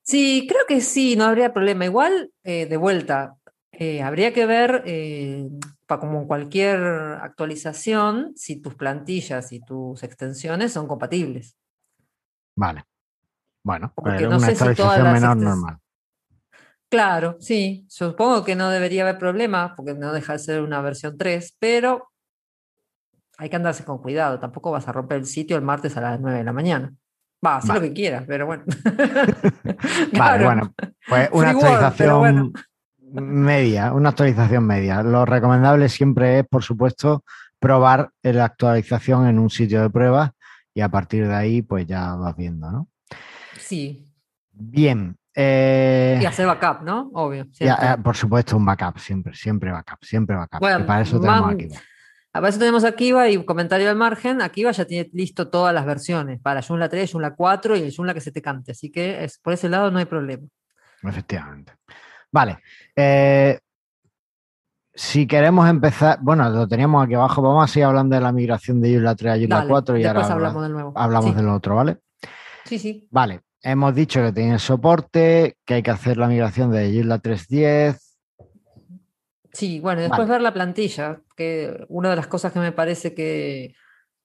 Sí, 0.04 0.46
creo 0.50 0.66
que 0.68 0.82
sí, 0.82 1.16
no 1.16 1.26
habría 1.26 1.54
problema. 1.54 1.86
Igual, 1.86 2.32
eh, 2.44 2.66
de 2.66 2.78
vuelta, 2.78 3.38
eh, 3.72 4.02
habría 4.02 4.34
que 4.34 4.46
ver, 4.46 4.84
eh, 4.86 5.50
para 5.86 6.02
como 6.02 6.28
cualquier 6.28 6.80
actualización, 7.22 8.34
si 8.36 8.62
tus 8.62 8.76
plantillas 8.76 9.52
y 9.52 9.62
tus 9.62 10.04
extensiones 10.04 10.74
son 10.74 10.88
compatibles. 10.88 11.56
Vale. 12.56 12.84
Bueno, 13.64 13.92
Porque 13.96 14.24
no 14.24 14.38
una 14.38 14.48
sé 14.48 14.52
actualización 14.52 15.14
menor 15.14 15.38
normal. 15.38 15.78
Claro, 16.90 17.38
sí. 17.40 17.86
Supongo 17.88 18.44
que 18.44 18.56
no 18.56 18.70
debería 18.70 19.04
haber 19.04 19.18
problema, 19.18 19.76
porque 19.76 19.94
no 19.94 20.12
deja 20.12 20.34
de 20.34 20.40
ser 20.40 20.62
una 20.62 20.82
versión 20.82 21.18
3, 21.18 21.56
pero 21.58 22.12
hay 23.38 23.50
que 23.50 23.56
andarse 23.56 23.86
con 23.86 24.00
cuidado. 24.00 24.40
Tampoco 24.40 24.72
vas 24.72 24.88
a 24.88 24.92
romper 24.92 25.20
el 25.20 25.26
sitio 25.26 25.56
el 25.56 25.64
martes 25.64 25.96
a 25.96 26.02
las 26.02 26.20
9 26.20 26.40
de 26.40 26.44
la 26.44 26.54
mañana. 26.54 26.94
Va, 27.46 27.58
haz 27.58 27.68
lo 27.68 27.82
que 27.82 27.94
quieras, 27.94 28.26
pero 28.28 28.46
bueno. 28.46 28.64
vale, 30.18 30.46
bueno. 30.46 30.74
Pues 31.08 31.30
una 31.32 31.50
actualización 31.52 32.54
media, 33.14 33.94
una 33.94 34.10
actualización 34.10 34.66
media. 34.66 35.02
Lo 35.02 35.26
recomendable 35.26 35.90
siempre 35.90 36.40
es, 36.40 36.48
por 36.48 36.62
supuesto, 36.62 37.24
probar 37.58 38.12
la 38.22 38.46
actualización 38.46 39.28
en 39.28 39.40
un 39.40 39.50
sitio 39.50 39.82
de 39.82 39.90
pruebas 39.90 40.32
y 40.74 40.82
a 40.82 40.90
partir 40.90 41.28
de 41.28 41.36
ahí, 41.36 41.62
pues 41.62 41.86
ya 41.86 42.16
vas 42.16 42.36
viendo, 42.36 42.70
¿no? 42.70 42.88
Sí. 43.62 44.06
Bien. 44.52 45.18
Eh, 45.34 46.20
y 46.22 46.26
hacer 46.26 46.46
backup, 46.46 46.84
¿no? 46.84 47.10
Obvio. 47.14 47.48
Eh, 47.60 47.72
por 48.04 48.16
supuesto, 48.16 48.58
un 48.58 48.66
backup, 48.66 49.00
siempre, 49.00 49.34
siempre 49.34 49.72
backup, 49.72 50.04
siempre 50.04 50.36
backup. 50.36 50.60
Bueno, 50.60 50.86
para 50.86 51.02
eso 51.02 51.20
tenemos 51.20 51.54
aquí. 51.54 51.70
A 52.34 52.40
veces 52.40 52.60
tenemos 52.60 52.86
Akiva 52.86 53.28
y 53.28 53.44
comentario 53.44 53.90
al 53.90 53.98
margen. 53.98 54.42
Akiva 54.42 54.72
ya 54.72 54.86
tiene 54.86 55.10
listo 55.14 55.50
todas 55.50 55.74
las 55.74 55.86
versiones 55.86 56.40
para 56.40 56.62
Joomla 56.62 56.88
3, 56.88 57.12
Joomla 57.12 57.36
4 57.36 57.76
y 57.76 57.82
el 57.82 57.94
Joomla 57.96 58.14
que 58.14 58.22
se 58.22 58.32
te 58.32 58.42
cante. 58.42 58.72
Así 58.72 58.90
que 58.90 59.24
es, 59.24 59.38
por 59.38 59.52
ese 59.54 59.68
lado 59.68 59.92
no 59.92 60.00
hay 60.00 60.06
problema. 60.06 60.48
Efectivamente. 61.04 61.74
Vale. 62.32 62.60
Eh, 62.96 63.60
si 64.94 65.28
queremos 65.28 65.70
empezar, 65.70 66.20
bueno, 66.22 66.50
lo 66.50 66.68
teníamos 66.68 67.04
aquí 67.04 67.16
abajo. 67.16 67.42
Vamos 67.42 67.66
a 67.66 67.68
seguir 67.68 67.86
hablando 67.86 68.16
de 68.16 68.22
la 68.22 68.32
migración 68.32 68.80
de 68.80 68.94
Joomla 68.94 69.16
3 69.16 69.34
a 69.34 69.38
Joomla 69.38 69.66
4 69.68 69.98
y 69.98 70.06
ahora 70.06 70.26
hablamos, 70.26 70.64
del 70.64 70.72
nuevo. 70.72 70.94
hablamos 70.96 71.36
del 71.36 71.50
otro, 71.50 71.76
¿vale? 71.76 71.98
Sí, 72.64 72.80
sí. 72.80 73.08
Vale. 73.12 73.42
Hemos 73.64 73.94
dicho 73.94 74.22
que 74.22 74.32
tiene 74.32 74.58
soporte, 74.60 75.58
que 75.66 75.76
hay 75.76 75.84
que 75.84 75.92
hacer 75.92 76.18
la 76.18 76.28
migración 76.28 76.72
de 76.72 76.92
Joomla 76.94 77.22
3.10 77.22 78.00
Sí, 79.54 79.80
bueno, 79.80 80.02
después 80.02 80.28
ver 80.28 80.42
la 80.42 80.54
plantilla, 80.54 81.22
que 81.36 81.86
una 81.90 82.10
de 82.10 82.16
las 82.16 82.28
cosas 82.28 82.54
que 82.54 82.60
me 82.60 82.72
parece 82.72 83.14
que, 83.14 83.76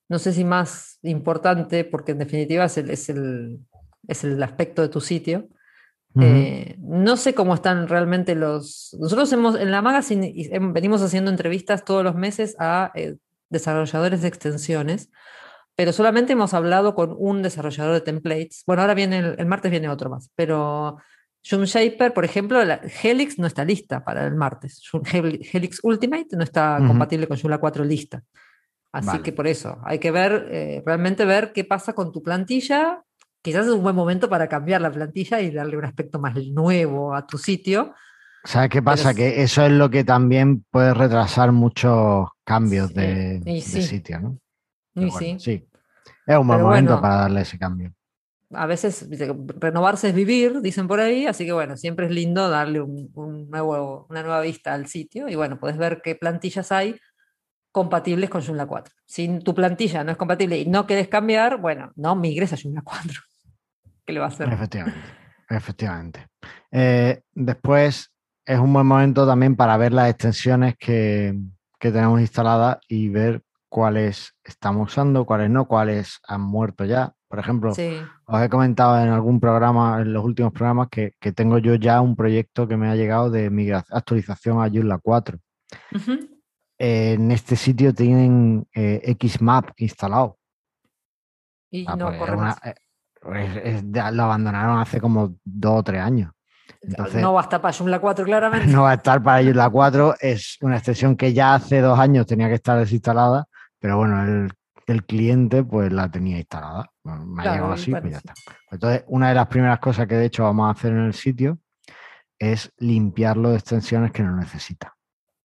no 0.07 0.19
sé 0.19 0.31
si 0.31 0.45
más 0.45 0.99
importante, 1.03 1.83
porque 1.83 2.13
en 2.13 2.19
definitiva 2.19 2.65
es 2.65 2.77
el, 2.77 2.89
es 2.89 3.09
el, 3.09 3.59
es 4.07 4.23
el 4.23 4.41
aspecto 4.41 4.81
de 4.81 4.89
tu 4.89 5.01
sitio. 5.01 5.49
Eh, 6.19 6.75
no 6.79 7.15
sé 7.15 7.35
cómo 7.35 7.53
están 7.53 7.87
realmente 7.87 8.33
los... 8.33 8.97
Nosotros 8.99 9.31
hemos, 9.33 9.55
en 9.55 9.69
la 9.69 9.83
Magazine 9.83 10.33
venimos 10.73 11.03
haciendo 11.03 11.29
entrevistas 11.29 11.85
todos 11.85 12.03
los 12.03 12.15
meses 12.15 12.55
a 12.57 12.91
eh, 12.95 13.17
desarrolladores 13.49 14.23
de 14.23 14.27
extensiones, 14.27 15.11
pero 15.77 15.93
solamente 15.93 16.33
hemos 16.33 16.55
hablado 16.55 16.95
con 16.95 17.15
un 17.19 17.43
desarrollador 17.43 17.93
de 17.93 18.01
templates. 18.01 18.63
Bueno, 18.65 18.81
ahora 18.81 18.95
viene, 18.95 19.19
el 19.37 19.45
martes 19.45 19.69
viene 19.69 19.87
otro 19.87 20.09
más, 20.09 20.31
pero 20.35 20.97
Shaper, 21.43 22.15
por 22.15 22.25
ejemplo, 22.25 22.65
la 22.65 22.81
Helix 23.03 23.37
no 23.37 23.45
está 23.45 23.63
lista 23.63 24.03
para 24.03 24.25
el 24.25 24.33
martes. 24.33 24.81
Helix 25.53 25.79
Ultimate 25.83 26.35
no 26.35 26.43
está 26.43 26.79
compatible 26.85 27.27
con 27.27 27.37
Joomla 27.37 27.59
4 27.59 27.85
lista. 27.85 28.23
Así 28.91 29.19
que 29.19 29.31
por 29.31 29.45
eso 29.45 29.77
hay 29.83 29.99
que 29.99 30.09
ver, 30.09 30.47
eh, 30.49 30.81
realmente 30.83 31.25
ver 31.25 31.53
qué 31.53 31.63
pasa 31.63 31.93
con 31.93 32.11
tu 32.11 32.23
plantilla. 32.23 33.03
Quizás 33.43 33.67
es 33.67 33.71
un 33.71 33.83
buen 33.83 33.95
momento 33.95 34.27
para 34.27 34.49
cambiar 34.49 34.81
la 34.81 34.91
plantilla 34.91 35.41
y 35.41 35.51
darle 35.51 35.77
un 35.77 35.85
aspecto 35.85 36.17
más 36.17 36.35
nuevo 36.47 37.13
a 37.13 37.27
tu 37.27 37.37
sitio. 37.37 37.93
¿Sabes 38.43 38.71
qué 38.71 38.81
pasa? 38.81 39.13
Que 39.13 39.43
eso 39.43 39.63
es 39.63 39.71
lo 39.71 39.91
que 39.91 40.03
también 40.03 40.65
puede 40.71 40.95
retrasar 40.95 41.51
muchos 41.51 42.29
cambios 42.43 42.91
de, 42.95 43.61
sitio, 43.61 44.19
¿no? 44.19 44.39
Sí. 45.17 45.37
sí. 45.39 45.67
Es 46.25 46.37
un 46.37 46.47
buen 46.47 46.61
momento 46.61 46.99
para 46.99 47.15
darle 47.15 47.41
ese 47.41 47.57
cambio. 47.57 47.93
A 48.53 48.65
veces 48.65 49.07
renovarse 49.59 50.09
es 50.09 50.15
vivir, 50.15 50.61
dicen 50.61 50.87
por 50.87 50.99
ahí, 50.99 51.25
así 51.25 51.45
que 51.45 51.51
bueno, 51.51 51.75
siempre 51.75 52.05
es 52.05 52.11
lindo 52.11 52.49
darle 52.49 52.81
un, 52.81 53.09
nuevo, 53.49 54.07
una 54.09 54.21
nueva 54.21 54.41
vista 54.41 54.73
al 54.73 54.87
sitio 54.87 55.27
y 55.27 55.35
bueno, 55.35 55.59
puedes 55.59 55.77
ver 55.77 56.01
qué 56.01 56.15
plantillas 56.15 56.71
hay 56.71 56.97
compatibles 57.71 58.29
con 58.29 58.41
Joomla 58.41 58.65
4. 58.65 58.93
Si 59.05 59.39
tu 59.39 59.53
plantilla 59.53 60.03
no 60.03 60.11
es 60.11 60.17
compatible 60.17 60.57
y 60.57 60.65
no 60.65 60.87
quieres 60.87 61.09
cambiar, 61.09 61.59
bueno, 61.59 61.91
no 61.95 62.15
migres 62.15 62.53
a 62.53 62.57
Joomla 62.57 62.81
4. 62.83 63.21
¿Qué 64.05 64.13
le 64.13 64.19
va 64.19 64.25
a 64.25 64.29
hacer? 64.29 64.51
Efectivamente, 64.51 64.99
efectivamente. 65.49 66.27
Eh, 66.71 67.21
después 67.33 68.13
es 68.45 68.59
un 68.59 68.71
buen 68.71 68.87
momento 68.87 69.27
también 69.27 69.57
para 69.57 69.75
ver 69.75 69.91
las 69.91 70.09
extensiones 70.09 70.75
que, 70.77 71.37
que 71.79 71.91
tenemos 71.91 72.21
instaladas 72.21 72.79
y 72.87 73.09
ver 73.09 73.43
cuáles 73.69 74.35
estamos 74.43 74.91
usando, 74.91 75.25
cuáles 75.25 75.49
no, 75.49 75.67
cuáles 75.67 76.19
han 76.27 76.41
muerto 76.41 76.85
ya. 76.85 77.13
Por 77.27 77.39
ejemplo, 77.39 77.71
os 77.71 78.41
he 78.41 78.49
comentado 78.49 79.01
en 79.01 79.09
algún 79.09 79.39
programa, 79.39 80.01
en 80.01 80.13
los 80.13 80.23
últimos 80.23 80.53
programas, 80.53 80.87
que, 80.89 81.13
tengo 81.35 81.57
yo 81.57 81.75
ya 81.75 81.99
un 81.99 82.15
proyecto 82.15 82.67
que 82.67 82.77
me 82.77 82.87
ha 82.89 82.95
llegado 82.95 83.29
de 83.29 83.49
migración, 83.49 83.97
actualización 83.97 84.61
a 84.61 84.69
Joomla 84.69 84.97
4 84.97 85.37
en 86.77 87.31
este 87.31 87.55
sitio 87.55 87.93
tienen 87.93 88.67
eh, 88.73 89.15
Xmap 89.19 89.71
instalado. 89.77 90.37
Y 91.69 91.85
ah, 91.87 91.95
no 91.95 92.11
pues 93.21 93.49
eh, 93.57 93.83
lo 94.13 94.23
abandonaron 94.23 94.79
hace 94.79 95.01
como 95.01 95.35
dos 95.43 95.79
o 95.79 95.83
tres 95.83 96.01
años. 96.01 96.31
no 97.15 97.33
va 97.33 97.41
a 97.41 97.43
estar 97.43 97.61
para 97.61 97.73
Joomla 97.73 97.99
4, 97.99 98.25
claramente. 98.25 98.67
No 98.71 98.83
va 98.83 98.91
a 98.91 98.95
estar 98.95 99.21
para 99.21 99.43
Joomla 99.43 99.69
4. 99.69 100.15
Es 100.19 100.57
una 100.61 100.77
extensión 100.77 101.17
que 101.17 101.33
ya 101.33 101.55
hace 101.55 101.81
dos 101.81 101.99
años 101.99 102.25
tenía 102.25 102.47
que 102.47 102.55
estar 102.55 102.77
desinstalada, 102.77 103.47
pero 103.79 103.97
bueno, 103.97 104.49
el, 104.87 105.05
cliente 105.05 105.63
pues 105.63 105.91
la 105.91 106.09
tenía 106.09 106.37
instalada. 106.37 106.89
me 107.03 107.41
ha 107.41 107.53
llegado 107.53 107.73
así, 107.73 107.91
pues 107.91 108.09
ya 108.09 108.17
está. 108.17 108.33
Entonces, 108.71 109.03
una 109.07 109.29
de 109.29 109.35
las 109.35 109.47
primeras 109.47 109.79
cosas 109.79 110.07
que 110.07 110.15
de 110.15 110.25
hecho 110.25 110.43
vamos 110.43 110.67
a 110.67 110.71
hacer 110.71 110.93
en 110.93 111.05
el 111.05 111.13
sitio 111.13 111.59
es 112.39 112.71
limpiarlo 112.77 113.49
de 113.49 113.57
extensiones 113.57 114.11
que 114.11 114.23
no 114.23 114.35
necesita. 114.35 114.95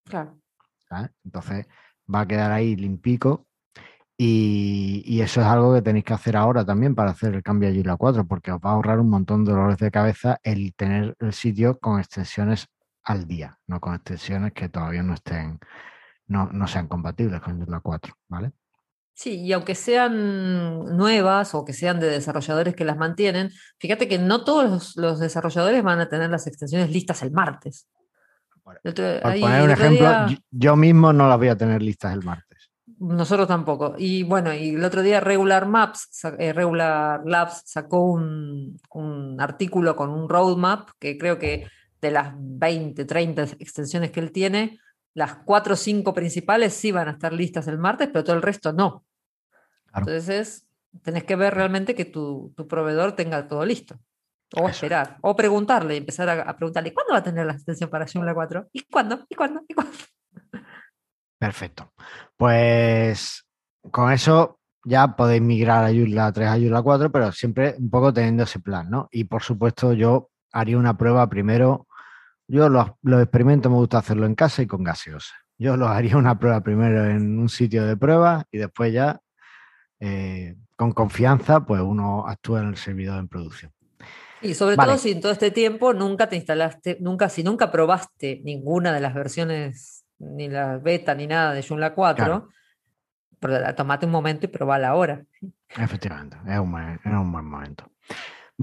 Claro. 0.05 0.39
Entonces 1.25 1.67
va 2.13 2.21
a 2.21 2.29
quedar 2.29 2.53
ahí 2.53 2.77
limpico 2.77 3.47
y, 4.19 5.21
eso 5.21 5.41
es 5.41 5.47
algo 5.47 5.75
que 5.75 5.83
tenéis 5.83 6.05
que 6.05 6.15
hacer 6.15 6.37
ahora 6.37 6.65
también 6.65 6.95
para 6.95 7.11
hacer 7.11 7.35
el 7.35 7.43
cambio 7.43 7.69
a 7.69 7.73
Joomla 7.73 7.97
4, 7.97 8.27
porque 8.27 8.53
os 8.53 8.61
va 8.61 8.71
a 8.71 8.73
ahorrar 8.75 9.01
un 9.01 9.11
montón 9.11 9.45
de 9.45 9.53
dolores 9.53 9.79
de 9.79 9.91
cabeza 9.91 10.39
el 10.43 10.75
tener 10.75 11.17
el 11.19 11.33
sitio 11.33 11.79
con 11.79 11.99
extensiones 11.99 12.69
al 13.03 13.27
día, 13.27 13.59
no 13.67 13.81
con 13.81 13.95
extensiones 13.95 14.53
que 14.53 14.69
todavía 14.69 15.03
no 15.03 15.15
estén, 15.15 15.59
no, 16.27 16.49
no 16.53 16.67
sean 16.67 16.89
compatibles 16.89 17.41
con 17.41 17.59
Joomla 17.59 17.81
4, 17.81 18.15
¿vale? 18.29 18.53
Sí, 19.15 19.41
y 19.41 19.53
aunque 19.53 19.75
sean 19.75 20.97
nuevas 20.97 21.55
o 21.55 21.65
que 21.65 21.73
sean 21.73 22.01
de 22.01 22.09
desarrolladores 22.09 22.75
que 22.75 22.85
las 22.85 22.97
mantienen, 22.97 23.51
fíjate 23.79 24.09
que 24.09 24.19
no 24.19 24.43
todos 24.43 24.97
los 24.97 25.21
desarrolladores 25.21 25.83
van 25.83 26.01
a 26.01 26.09
tener 26.09 26.31
las 26.31 26.47
extensiones 26.47 26.91
listas 26.91 27.23
el 27.23 27.31
martes. 27.31 27.89
Por 28.63 28.81
poner 28.81 29.63
un 29.63 29.71
ejemplo, 29.71 30.09
yo 30.51 30.77
mismo 30.77 31.13
no 31.13 31.29
las 31.29 31.39
voy 31.39 31.49
a 31.49 31.57
tener 31.57 31.83
listas 31.83 32.13
el 32.13 32.23
martes. 32.23 32.71
Nosotros 32.99 33.49
tampoco. 33.49 33.97
Y 33.99 34.23
bueno, 34.23 34.55
y 34.55 34.77
el 34.77 34.85
otro 34.85 35.03
día 35.03 35.21
Regular 35.21 35.67
Maps, 35.67 36.09
eh, 36.39 36.53
Regular 36.53 37.21
Labs 37.25 37.63
sacó 37.67 38.13
un, 38.13 38.79
artículo 39.41 39.97
con 39.97 40.11
un 40.11 40.29
roadmap 40.29 40.91
que 41.01 41.19
creo 41.19 41.39
que 41.39 41.67
de 42.01 42.11
las 42.11 42.33
20, 42.37 43.05
30 43.05 43.43
extensiones 43.59 44.11
que 44.13 44.21
él 44.21 44.31
tiene, 44.31 44.79
las 45.15 45.37
4 45.45 45.75
o 45.75 45.77
5 45.77 46.15
principales 46.15 46.75
sí 46.75 46.93
van 46.93 47.09
a 47.09 47.13
estar 47.13 47.33
listas 47.33 47.69
el 47.69 47.79
martes, 47.79 48.09
pero 48.13 48.25
todo 48.25 48.37
el 48.37 48.43
resto 48.43 48.73
no. 48.73 49.05
Entonces, 49.95 50.67
tenés 51.03 51.25
que 51.25 51.37
ver 51.37 51.55
realmente 51.55 51.95
que 51.95 52.05
tu 52.05 52.55
proveedor 52.69 53.13
tenga 53.13 53.47
todo 53.47 53.65
listo. 53.65 53.99
O 54.55 54.69
esperar, 54.69 55.17
o 55.23 55.35
preguntarle, 55.35 55.97
empezar 55.97 56.29
a, 56.29 56.57
preguntarle, 56.57 56.93
¿cuándo 56.93 57.15
va 57.15 57.21
a 57.21 57.23
tener 57.23 57.47
la 57.47 57.55
extensión 57.55 57.89
para 57.89 58.07
Joomla 58.07 58.35
4? 58.35 58.69
¿Y 58.73 58.83
cuándo? 58.83 59.25
¿Y 59.29 59.35
cuándo? 59.35 59.63
¿Y 59.67 59.75
cuándo? 59.75 59.93
Perfecto. 61.39 61.93
Pues 62.37 63.47
con 63.91 64.13
eso 64.13 64.61
ya 64.85 65.17
podéis 65.17 65.41
migrar 65.41 65.85
a 65.85 65.89
Joomla 65.89 66.33
3 66.33 66.49
a 66.49 66.59
Joomla 66.59 66.83
4, 66.83 67.11
pero 67.11 67.33
siempre 67.33 67.77
un 67.79 67.89
poco 67.89 68.13
teniendo 68.13 68.43
ese 68.43 68.61
plan, 68.61 68.91
¿no? 68.91 69.09
Y 69.11 69.25
por 69.25 69.43
supuesto 69.43 69.95
yo 69.95 70.31
haría 70.53 70.77
una 70.77 70.99
prueba 70.99 71.27
primero, 71.31 71.87
yo 72.49 72.69
los, 72.69 72.93
experimentos 73.21 73.71
me 73.71 73.79
gusta 73.79 73.99
hacerlo 73.99 74.27
en 74.27 74.35
casa 74.35 74.63
y 74.63 74.67
con 74.67 74.83
gaseosa. 74.83 75.35
Yo 75.59 75.77
los 75.77 75.89
haría 75.89 76.17
una 76.17 76.39
prueba 76.39 76.61
primero 76.63 77.05
en 77.07 77.39
un 77.39 77.49
sitio 77.49 77.87
de 77.87 77.97
prueba 77.97 78.45
y 78.51 78.59
después 78.59 78.93
ya 78.93 79.21
eh, 80.01 80.57
con 80.77 80.93
confianza 80.93 81.65
pues 81.65 81.81
uno 81.81 82.27
actúa 82.27 82.61
en 82.61 82.69
el 82.69 82.77
servidor 82.77 83.19
en 83.19 83.29
producción. 83.29 83.73
Y 84.43 84.55
sobre 84.55 84.77
todo 84.77 84.99
si 84.99 85.13
en 85.13 85.21
todo 85.21 85.31
este 85.31 85.53
tiempo 85.53 85.95
nunca 85.95 86.29
te 86.29 86.37
instalaste, 86.37 86.99
nunca, 87.01 87.29
si 87.29 87.45
nunca 87.45 87.71
probaste 87.71 88.41
ninguna 88.45 88.93
de 88.93 89.01
las 89.01 89.15
versiones, 89.15 90.05
ni 90.19 90.49
la 90.49 90.79
beta 90.79 91.15
ni 91.15 91.29
nada 91.29 91.55
de 91.55 91.63
Joomla 91.63 91.95
4, 91.95 92.49
pero 93.39 93.75
tomate 93.75 94.07
un 94.07 94.13
momento 94.13 94.47
y 94.47 94.49
probala 94.49 94.89
ahora. 94.89 95.25
Efectivamente, 95.69 96.37
es 96.47 96.59
un, 96.59 96.73
buen, 96.73 97.45
momento. 97.45 97.91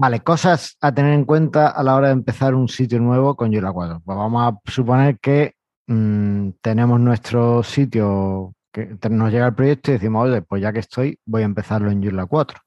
Vale, 0.00 0.20
cosas 0.20 0.78
a 0.80 0.94
tener 0.94 1.12
en 1.12 1.26
cuenta 1.26 1.68
a 1.68 1.82
la 1.82 1.94
hora 1.94 2.06
de 2.06 2.14
empezar 2.14 2.54
un 2.54 2.68
sitio 2.68 2.98
nuevo 3.00 3.36
con 3.36 3.52
Joomla 3.52 3.70
4. 3.70 4.00
Pues 4.02 4.16
vamos 4.16 4.42
a 4.42 4.70
suponer 4.70 5.18
que 5.18 5.56
mm, 5.88 6.52
tenemos 6.62 6.98
nuestro 6.98 7.62
sitio, 7.62 8.54
que 8.72 8.96
nos 9.10 9.30
llega 9.30 9.48
el 9.48 9.54
proyecto 9.54 9.90
y 9.90 9.94
decimos, 9.94 10.26
oye, 10.26 10.40
pues 10.40 10.62
ya 10.62 10.72
que 10.72 10.78
estoy, 10.78 11.18
voy 11.26 11.42
a 11.42 11.44
empezarlo 11.44 11.90
en 11.90 12.02
Joomla 12.02 12.24
4. 12.24 12.58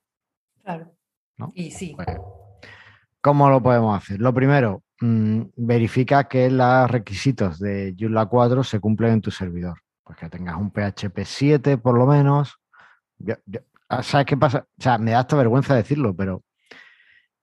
Claro. 0.63 0.96
Y 1.56 1.72
sí. 1.72 1.93
Pues 1.96 2.08
¿Cómo 3.19 3.50
lo 3.50 3.63
podemos 3.63 3.98
hacer? 3.98 4.22
Lo 4.22 4.32
primero, 4.32 4.84
mm, 5.02 5.41
verifica 5.56 6.26
que 6.26 6.52
los 6.52 6.91
requisitos 6.91 7.58
de 7.58 7.96
Joomla 7.98 8.28
4 8.28 8.63
se 8.63 8.80
cumplen 8.80 9.13
en 9.13 9.22
tu 9.22 9.32
servidor. 9.32 9.80
Pues 10.04 10.19
que 10.19 10.30
tengas 10.30 10.58
un 10.58 10.69
PHP 10.69 11.26
7 11.26 11.80
por 11.80 11.98
lo 11.98 12.06
menos. 12.06 12.60
Ah, 13.89 14.04
¿Sabes 14.04 14.28
qué 14.28 14.38
pasa? 14.38 14.67
O 14.78 14.82
sea, 14.84 15.00
me 15.00 15.10
da 15.10 15.22
hasta 15.22 15.36
vergüenza 15.36 15.74
decirlo, 15.74 16.15
pero... 16.15 16.43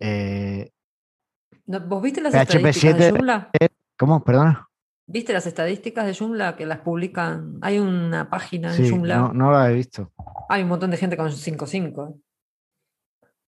Eh, 0.01 0.71
¿Vos 1.67 2.03
viste 2.03 2.21
las 2.21 2.35
estadísticas 2.35 2.99
de 2.99 3.11
Joomla? 3.11 3.51
¿Cómo? 3.97 4.25
Perdona. 4.25 4.69
¿Viste 5.07 5.33
las 5.33 5.47
estadísticas 5.47 6.07
de 6.07 6.15
Joomla 6.15 6.57
que 6.57 6.67
las 6.67 6.79
publican? 6.79 7.59
Hay 7.61 7.79
una 7.79 8.31
página 8.31 8.75
en 8.75 8.91
Joomla. 8.91 9.19
No, 9.19 9.33
no 9.33 9.53
la 9.53 9.71
he 9.71 9.75
visto. 9.75 10.13
Hay 10.49 10.63
un 10.63 10.69
montón 10.69 10.91
de 10.91 10.97
gente 10.97 11.17
con 11.17 11.29
5.5. 11.29 12.21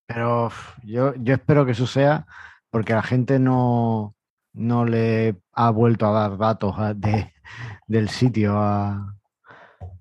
Pero 0.06 0.50
yo, 0.84 1.14
yo 1.16 1.34
espero 1.34 1.64
que 1.64 1.72
eso 1.72 1.86
sea 1.86 2.26
porque 2.70 2.92
la 2.92 3.02
gente 3.02 3.38
no, 3.38 4.14
no 4.52 4.84
le 4.84 5.36
ha 5.52 5.70
vuelto 5.70 6.06
a 6.06 6.12
dar 6.12 6.38
datos 6.38 6.74
de, 6.96 7.32
del 7.86 8.08
sitio 8.08 8.58
a, 8.58 9.16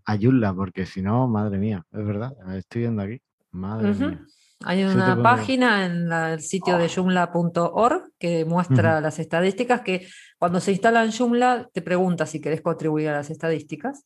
a 0.05 0.15
Yulla, 0.15 0.53
porque 0.53 0.85
si 0.85 1.01
no, 1.01 1.27
madre 1.27 1.57
mía, 1.57 1.85
es 1.91 2.05
verdad, 2.05 2.33
estoy 2.55 2.81
viendo 2.81 3.01
aquí. 3.01 3.21
Madre 3.51 3.93
mía. 3.93 4.25
Hay 4.63 4.83
una 4.83 5.21
página 5.21 5.85
en 5.85 6.11
el 6.11 6.41
sitio 6.41 6.77
de 6.77 6.87
joomla.org 6.87 8.11
que 8.19 8.45
muestra 8.45 9.01
las 9.01 9.19
estadísticas 9.19 9.81
que 9.81 10.07
cuando 10.37 10.59
se 10.59 10.71
instala 10.71 11.03
en 11.03 11.11
Joomla 11.11 11.69
te 11.73 11.81
pregunta 11.81 12.25
si 12.25 12.39
querés 12.39 12.61
contribuir 12.61 13.09
a 13.09 13.13
las 13.13 13.29
estadísticas. 13.29 14.05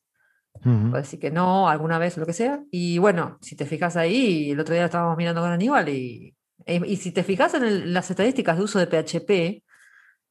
Puede 0.64 1.04
decir 1.04 1.20
que 1.20 1.32
no, 1.32 1.68
alguna 1.70 2.00
vez, 2.00 2.18
lo 2.18 2.26
que 2.26 2.34
sea. 2.34 2.64
Y 2.72 2.98
bueno, 2.98 3.38
si 3.42 3.56
te 3.56 3.66
fijas 3.66 3.98
ahí, 3.98 4.52
el 4.52 4.60
otro 4.60 4.74
día 4.74 4.86
estábamos 4.86 5.18
mirando 5.18 5.42
con 5.42 5.52
Aníbal 5.52 5.90
y, 5.90 6.34
y 6.66 6.96
si 6.96 7.12
te 7.12 7.24
fijas 7.24 7.54
en 7.56 7.94
las 7.94 8.10
estadísticas 8.10 8.58
de 8.58 8.64
uso 8.64 8.80
de 8.80 8.88
PHP, 8.88 9.64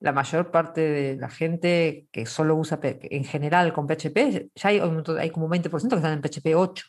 la 0.01 0.13
mayor 0.13 0.51
parte 0.51 0.81
de 0.81 1.17
la 1.17 1.29
gente 1.29 2.07
que 2.11 2.27
solo 2.27 2.57
usa 2.57 2.79
en 2.83 3.25
general 3.25 3.73
con 3.73 3.87
PHP, 3.87 4.51
ya 4.55 4.69
hay, 4.69 4.81
hay 5.19 5.31
como 5.31 5.49
20% 5.49 5.89
que 5.89 5.97
están 5.97 6.13
en 6.13 6.23
PHP 6.23 6.55
8. 6.57 6.87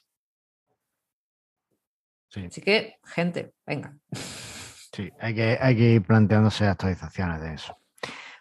Así 2.43 2.61
que, 2.61 2.95
gente, 3.03 3.53
venga. 3.65 3.95
Sí, 4.95 5.11
hay 5.19 5.35
que, 5.35 5.57
hay 5.59 5.75
que 5.75 5.83
ir 5.95 6.03
planteándose 6.03 6.65
actualizaciones 6.65 7.41
de 7.41 7.55
eso. 7.55 7.77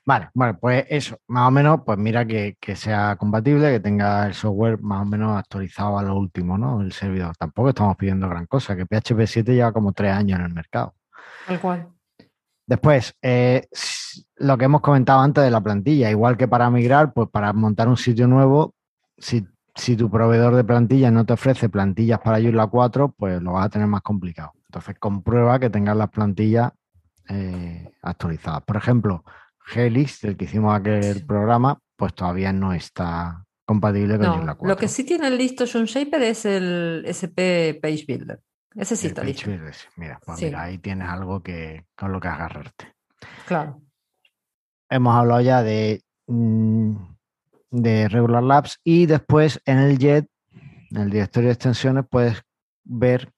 Vale, 0.06 0.28
bueno, 0.34 0.58
pues 0.60 0.84
eso, 0.88 1.18
más 1.26 1.48
o 1.48 1.50
menos, 1.50 1.80
pues 1.84 1.98
mira 1.98 2.24
que, 2.26 2.56
sea 2.76 3.16
compatible, 3.16 3.72
que 3.72 3.80
tenga 3.80 4.26
el 4.26 4.34
software 4.34 4.78
más 4.80 5.02
o 5.02 5.04
menos 5.04 5.36
actualizado 5.36 5.98
a 5.98 6.02
lo 6.02 6.14
último, 6.14 6.56
¿no? 6.58 6.82
El 6.82 6.92
servidor. 6.92 7.34
Tampoco 7.36 7.70
estamos 7.70 7.96
pidiendo 7.96 8.28
gran 8.28 8.46
cosa, 8.46 8.76
que 8.76 8.86
PHP 8.86 9.26
7 9.26 9.54
lleva 9.54 9.72
como 9.72 9.92
tres 9.92 10.12
años 10.12 10.38
en 10.38 10.44
el 10.44 10.52
mercado. 10.52 10.94
Tal 11.48 11.60
cual. 11.60 11.88
Después, 12.66 13.16
eh, 13.20 13.66
lo 14.36 14.56
que 14.56 14.66
hemos 14.66 14.80
comentado 14.80 15.20
antes 15.20 15.42
de 15.42 15.50
la 15.50 15.60
plantilla, 15.62 16.10
igual 16.10 16.36
que 16.36 16.46
para 16.46 16.70
migrar, 16.70 17.12
pues 17.12 17.28
para 17.30 17.52
montar 17.52 17.88
un 17.88 17.96
sitio 17.96 18.28
nuevo, 18.28 18.74
si, 19.18 19.44
tu 19.96 20.10
proveedor 20.10 20.54
de 20.54 20.64
plantillas 20.64 21.12
no 21.12 21.26
te 21.26 21.32
ofrece 21.32 21.68
plantillas 21.68 22.20
para 22.20 22.40
Joomla 22.40 22.68
4, 22.68 23.14
pues 23.16 23.42
lo 23.42 23.52
vas 23.52 23.66
a 23.66 23.68
tener 23.68 23.88
más 23.88 24.02
complicado. 24.02 24.52
Entonces, 24.66 24.96
comprueba 24.98 25.58
que 25.58 25.70
tengas 25.70 25.96
las 25.96 26.10
plantillas 26.10 26.72
eh, 27.28 27.92
actualizadas. 28.02 28.62
Por 28.62 28.76
ejemplo, 28.76 29.24
Helix, 29.74 30.24
el 30.24 30.36
que 30.36 30.44
hicimos 30.44 30.74
aquel 30.74 31.24
programa, 31.26 31.78
pues 31.96 32.14
todavía 32.14 32.52
no 32.52 32.72
está 32.72 33.44
compatible 33.64 34.18
con 34.18 34.26
Joomla 34.26 34.54
4. 34.54 34.68
Lo 34.68 34.76
que 34.76 34.88
sí 34.88 35.04
tiene 35.04 35.30
listo 35.30 35.64
John 35.70 35.84
Shaper 35.84 36.22
es 36.22 36.44
el 36.44 37.04
SP 37.06 37.78
Page 37.80 38.04
Builder. 38.06 38.40
Ese 38.74 38.96
sí 38.96 39.06
está 39.06 39.22
listo. 39.22 39.50
Mira, 39.96 40.20
pues 40.24 40.42
mira, 40.42 40.62
ahí 40.62 40.78
tienes 40.78 41.08
algo 41.08 41.42
que, 41.42 41.86
con 41.96 42.12
lo 42.12 42.20
que 42.20 42.28
agarrarte. 42.28 42.94
Claro. 43.46 43.80
Hemos 44.90 45.14
hablado 45.14 45.40
ya 45.40 45.62
de, 45.62 46.02
mm, 46.26 47.13
de 47.74 48.08
Regular 48.08 48.42
Labs 48.42 48.78
y 48.84 49.06
después 49.06 49.60
en 49.64 49.78
el 49.78 49.98
JET, 49.98 50.26
en 50.90 51.02
el 51.02 51.10
directorio 51.10 51.48
de 51.48 51.54
extensiones, 51.54 52.04
puedes 52.08 52.40
ver 52.84 53.32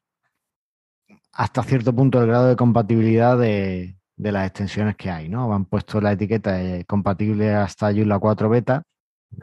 hasta 1.33 1.63
cierto 1.63 1.95
punto 1.95 2.21
el 2.21 2.27
grado 2.27 2.49
de 2.49 2.57
compatibilidad 2.57 3.39
de, 3.39 3.97
las 4.17 4.47
extensiones 4.47 4.97
que 4.97 5.11
hay, 5.11 5.29
¿no? 5.29 5.53
Han 5.55 5.65
puesto 5.65 6.01
la 6.01 6.13
etiqueta 6.13 6.53
de 6.53 6.85
compatible 6.85 7.55
hasta 7.55 7.93
Joomla 7.93 8.19
4 8.19 8.49
beta. 8.49 8.83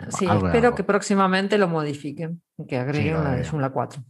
Sí, 0.10 0.25
espero 0.25 0.73
que 0.75 0.84
próximamente 0.84 1.58
lo 1.58 1.67
modifiquen, 1.67 2.41
que 2.67 2.77
agreguen 2.77 3.17
una 3.17 3.36
de 3.36 3.45
Joomla 3.45 3.69
4. 3.71 4.03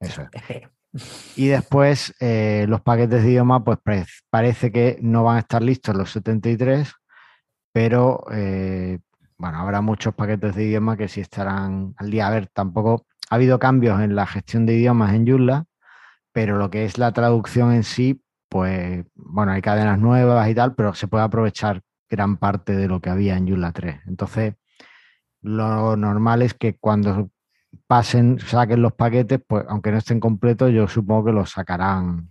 Eso 0.00 0.22
es. 0.22 0.28
Espero. 0.32 0.70
Y 1.36 1.48
después 1.48 2.14
eh, 2.20 2.64
los 2.68 2.80
paquetes 2.80 3.22
de 3.22 3.30
idioma, 3.30 3.62
pues 3.64 3.78
parece 4.30 4.72
que 4.72 4.98
no 5.02 5.24
van 5.24 5.36
a 5.36 5.40
estar 5.40 5.62
listos 5.62 5.94
los 5.94 6.10
73, 6.10 6.90
pero 7.72 8.24
eh, 8.32 8.98
bueno, 9.38 9.58
habrá 9.58 9.80
muchos 9.80 10.14
paquetes 10.14 10.54
de 10.54 10.64
idioma 10.64 10.96
que 10.96 11.08
sí 11.08 11.20
estarán 11.20 11.94
al 11.98 12.10
día. 12.10 12.26
A 12.26 12.30
ver, 12.30 12.48
tampoco 12.48 13.06
ha 13.30 13.34
habido 13.34 13.58
cambios 13.58 14.00
en 14.00 14.14
la 14.14 14.26
gestión 14.26 14.66
de 14.66 14.74
idiomas 14.74 15.14
en 15.14 15.26
Joomla, 15.26 15.64
pero 16.32 16.56
lo 16.58 16.70
que 16.70 16.84
es 16.84 16.98
la 16.98 17.12
traducción 17.12 17.72
en 17.72 17.82
sí, 17.82 18.22
pues 18.48 19.04
bueno, 19.14 19.52
hay 19.52 19.62
cadenas 19.62 19.98
nuevas 19.98 20.48
y 20.48 20.54
tal, 20.54 20.74
pero 20.74 20.94
se 20.94 21.08
puede 21.08 21.24
aprovechar 21.24 21.82
gran 22.08 22.36
parte 22.36 22.74
de 22.76 22.88
lo 22.88 23.00
que 23.00 23.10
había 23.10 23.36
en 23.36 23.48
Joomla 23.48 23.72
3. 23.72 24.00
Entonces, 24.06 24.54
lo 25.42 25.96
normal 25.96 26.42
es 26.42 26.54
que 26.54 26.76
cuando 26.76 27.30
pasen, 27.86 28.38
saquen 28.38 28.82
los 28.82 28.94
paquetes, 28.94 29.40
pues 29.46 29.64
aunque 29.68 29.92
no 29.92 29.98
estén 29.98 30.20
completos, 30.20 30.72
yo 30.72 30.88
supongo 30.88 31.26
que 31.26 31.32
los 31.32 31.50
sacarán 31.50 32.30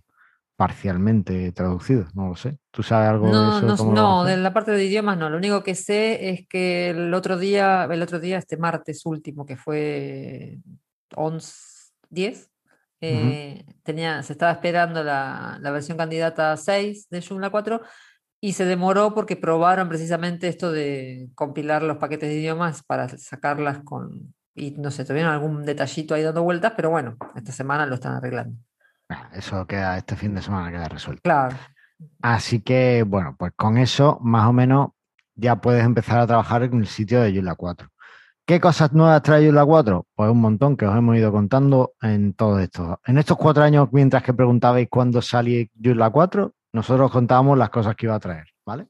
parcialmente 0.56 1.52
traducidos, 1.52 2.14
no 2.14 2.28
lo 2.28 2.36
sé. 2.36 2.58
¿Tú 2.70 2.82
sabes 2.82 3.10
algo 3.10 3.26
de 3.26 3.74
eso? 3.74 3.84
No, 3.84 3.92
no 3.92 4.24
de 4.24 4.36
la 4.38 4.52
parte 4.52 4.72
de 4.72 4.84
idiomas 4.84 5.18
no. 5.18 5.28
Lo 5.28 5.36
único 5.36 5.62
que 5.62 5.74
sé 5.74 6.30
es 6.30 6.48
que 6.48 6.90
el 6.90 7.12
otro 7.12 7.38
día, 7.38 7.84
el 7.84 8.02
otro 8.02 8.18
día, 8.18 8.38
este 8.38 8.56
martes 8.56 9.04
último, 9.04 9.44
que 9.44 9.56
fue 9.56 10.58
11, 11.14 11.52
10, 12.08 12.50
eh, 13.02 13.64
tenía, 13.82 14.22
se 14.22 14.32
estaba 14.32 14.52
esperando 14.52 15.04
la, 15.04 15.58
la, 15.60 15.70
versión 15.70 15.98
candidata 15.98 16.56
6 16.56 17.08
de 17.10 17.20
Joomla 17.20 17.50
4 17.50 17.82
y 18.40 18.54
se 18.54 18.64
demoró 18.64 19.14
porque 19.14 19.36
probaron 19.36 19.88
precisamente 19.88 20.48
esto 20.48 20.72
de 20.72 21.28
compilar 21.34 21.82
los 21.82 21.98
paquetes 21.98 22.30
de 22.30 22.36
idiomas 22.36 22.82
para 22.82 23.08
sacarlas 23.08 23.80
con, 23.84 24.34
y 24.54 24.70
no 24.72 24.90
sé, 24.90 25.04
tuvieron 25.04 25.32
algún 25.32 25.64
detallito 25.64 26.14
ahí 26.14 26.22
dando 26.22 26.42
vueltas, 26.42 26.72
pero 26.74 26.90
bueno, 26.90 27.16
esta 27.34 27.52
semana 27.52 27.84
lo 27.84 27.96
están 27.96 28.14
arreglando. 28.14 28.58
Eso 29.32 29.66
queda, 29.66 29.96
este 29.96 30.16
fin 30.16 30.34
de 30.34 30.42
semana 30.42 30.70
queda 30.70 30.88
resuelto. 30.88 31.22
Claro. 31.22 31.56
Así 32.22 32.60
que, 32.60 33.04
bueno, 33.06 33.36
pues 33.38 33.52
con 33.56 33.78
eso, 33.78 34.18
más 34.20 34.46
o 34.48 34.52
menos, 34.52 34.88
ya 35.34 35.56
puedes 35.56 35.84
empezar 35.84 36.18
a 36.18 36.26
trabajar 36.26 36.62
en 36.62 36.74
el 36.80 36.86
sitio 36.86 37.20
de 37.20 37.32
Joomla 37.32 37.54
4. 37.54 37.88
¿Qué 38.44 38.60
cosas 38.60 38.92
nuevas 38.92 39.22
trae 39.22 39.44
Joomla 39.44 39.64
4? 39.64 40.06
Pues 40.14 40.30
un 40.30 40.40
montón 40.40 40.76
que 40.76 40.86
os 40.86 40.96
hemos 40.96 41.16
ido 41.16 41.32
contando 41.32 41.92
en 42.02 42.34
todo 42.34 42.58
esto. 42.58 43.00
En 43.04 43.18
estos 43.18 43.36
cuatro 43.36 43.62
años, 43.62 43.88
mientras 43.92 44.22
que 44.22 44.34
preguntabais 44.34 44.88
cuándo 44.90 45.22
salía 45.22 45.66
Joomla 45.82 46.10
4, 46.10 46.52
nosotros 46.72 47.10
contábamos 47.10 47.58
las 47.58 47.70
cosas 47.70 47.96
que 47.96 48.06
iba 48.06 48.14
a 48.14 48.20
traer. 48.20 48.46
¿vale? 48.66 48.88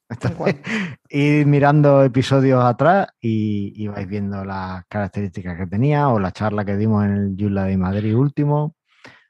y 1.08 1.44
mirando 1.46 2.02
episodios 2.02 2.64
atrás 2.64 3.08
y, 3.20 3.86
vais 3.88 4.08
viendo 4.08 4.44
las 4.44 4.84
características 4.86 5.58
que 5.58 5.66
tenía 5.66 6.08
o 6.08 6.18
la 6.18 6.32
charla 6.32 6.64
que 6.64 6.76
dimos 6.76 7.04
en 7.04 7.12
el 7.12 7.36
Yula 7.36 7.64
de 7.64 7.76
Madrid 7.76 8.16
último 8.16 8.74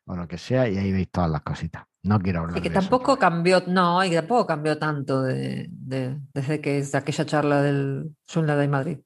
o 0.07 0.17
lo 0.17 0.27
que 0.27 0.39
sea 0.39 0.69
y 0.69 0.79
ahí 0.79 0.93
veis 0.93 1.11
todas 1.11 1.31
las 1.31 1.43
cositas. 1.43 1.85
No 2.03 2.19
quiero 2.21 2.41
hablar. 2.41 2.59
Y 2.59 2.61
que 2.61 2.71
tampoco 2.71 3.19
cambió, 3.19 3.63
no, 3.67 4.05
y 4.05 4.13
tampoco 4.13 4.47
cambió 4.47 4.79
tanto 4.79 5.23
de, 5.23 5.69
desde 5.71 6.61
que 6.61 6.79
es 6.79 6.95
aquella 6.95 7.27
charla 7.27 7.63
del 7.63 8.15
Yula 8.29 8.57
de 8.57 8.69
Madrid. 8.69 8.99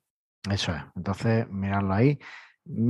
Eso 0.51 0.73
es. 0.73 0.83
Entonces, 0.95 1.49
mirarlo 1.51 1.95
ahí. 1.95 2.19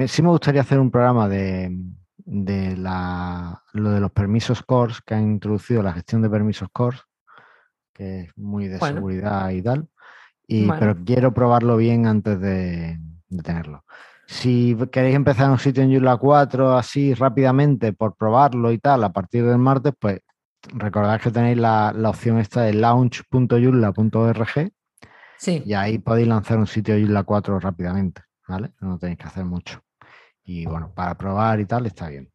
sí 0.07 0.23
me 0.23 0.29
gustaría 0.29 0.63
hacer 0.63 0.79
un 0.79 0.91
programa 0.91 1.29
de, 1.29 1.77
de 2.17 2.77
la, 2.77 3.63
lo 3.73 3.91
de 3.91 4.01
los 4.01 4.11
permisos 4.11 4.63
CORS 4.63 5.01
que 5.03 5.15
han 5.15 5.31
introducido 5.31 5.83
la 5.83 5.93
gestión 5.93 6.23
de 6.23 6.31
permisos 6.31 6.69
CORS 6.73 7.07
que 8.01 8.21
es 8.21 8.39
muy 8.39 8.67
de 8.67 8.79
seguridad 8.79 9.51
y 9.51 9.61
tal. 9.61 9.87
Y, 10.47 10.67
Pero 10.67 10.97
quiero 11.05 11.35
probarlo 11.35 11.77
bien 11.77 12.07
antes 12.07 12.41
de, 12.41 12.99
tenerlo. 13.45 13.85
Si 14.31 14.77
queréis 14.93 15.17
empezar 15.17 15.47
en 15.47 15.51
un 15.51 15.59
sitio 15.59 15.83
en 15.83 15.91
Joomla 15.91 16.17
4 16.17 16.77
así 16.79 17.15
rápidamente 17.15 17.93
por 17.93 18.15
probarlo 18.15 18.71
y 18.71 18.79
tal 18.79 19.03
a 19.03 19.13
partir 19.13 19.45
del 19.45 19.59
martes, 19.59 19.93
pues 19.99 20.21
recordad 20.73 21.21
que 21.21 21.33
tenéis 21.33 21.59
la, 21.59 21.93
opción 22.07 22.39
esta 22.39 22.63
de 22.63 22.75
launch.joomla.org 22.75 24.73
sí. 25.37 25.63
y 25.67 25.75
ahí 25.75 25.99
podéis 25.99 26.29
lanzar 26.29 26.59
un 26.59 26.69
sitio 26.69 26.95
Joomla 26.95 27.25
4 27.25 27.59
rápidamente, 27.59 28.23
¿vale? 28.47 28.71
No 28.81 29.01
tenéis 29.01 29.19
que 29.19 29.27
hacer 29.27 29.45
mucho. 29.45 29.83
Y 30.45 30.65
bueno, 30.65 30.93
para 30.95 31.19
probar 31.19 31.59
y 31.59 31.67
tal 31.67 31.87
está 31.87 32.09
bien. 32.09 32.31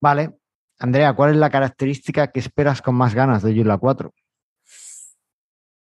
Vale, 0.00 0.38
Andrea, 0.78 1.14
¿cuál 1.14 1.32
es 1.32 1.36
la 1.36 1.50
característica 1.50 2.28
que 2.28 2.38
esperas 2.38 2.80
con 2.80 2.94
más 2.94 3.12
ganas 3.12 3.42
de 3.42 3.56
Joomla 3.56 3.78
4? 3.78 4.14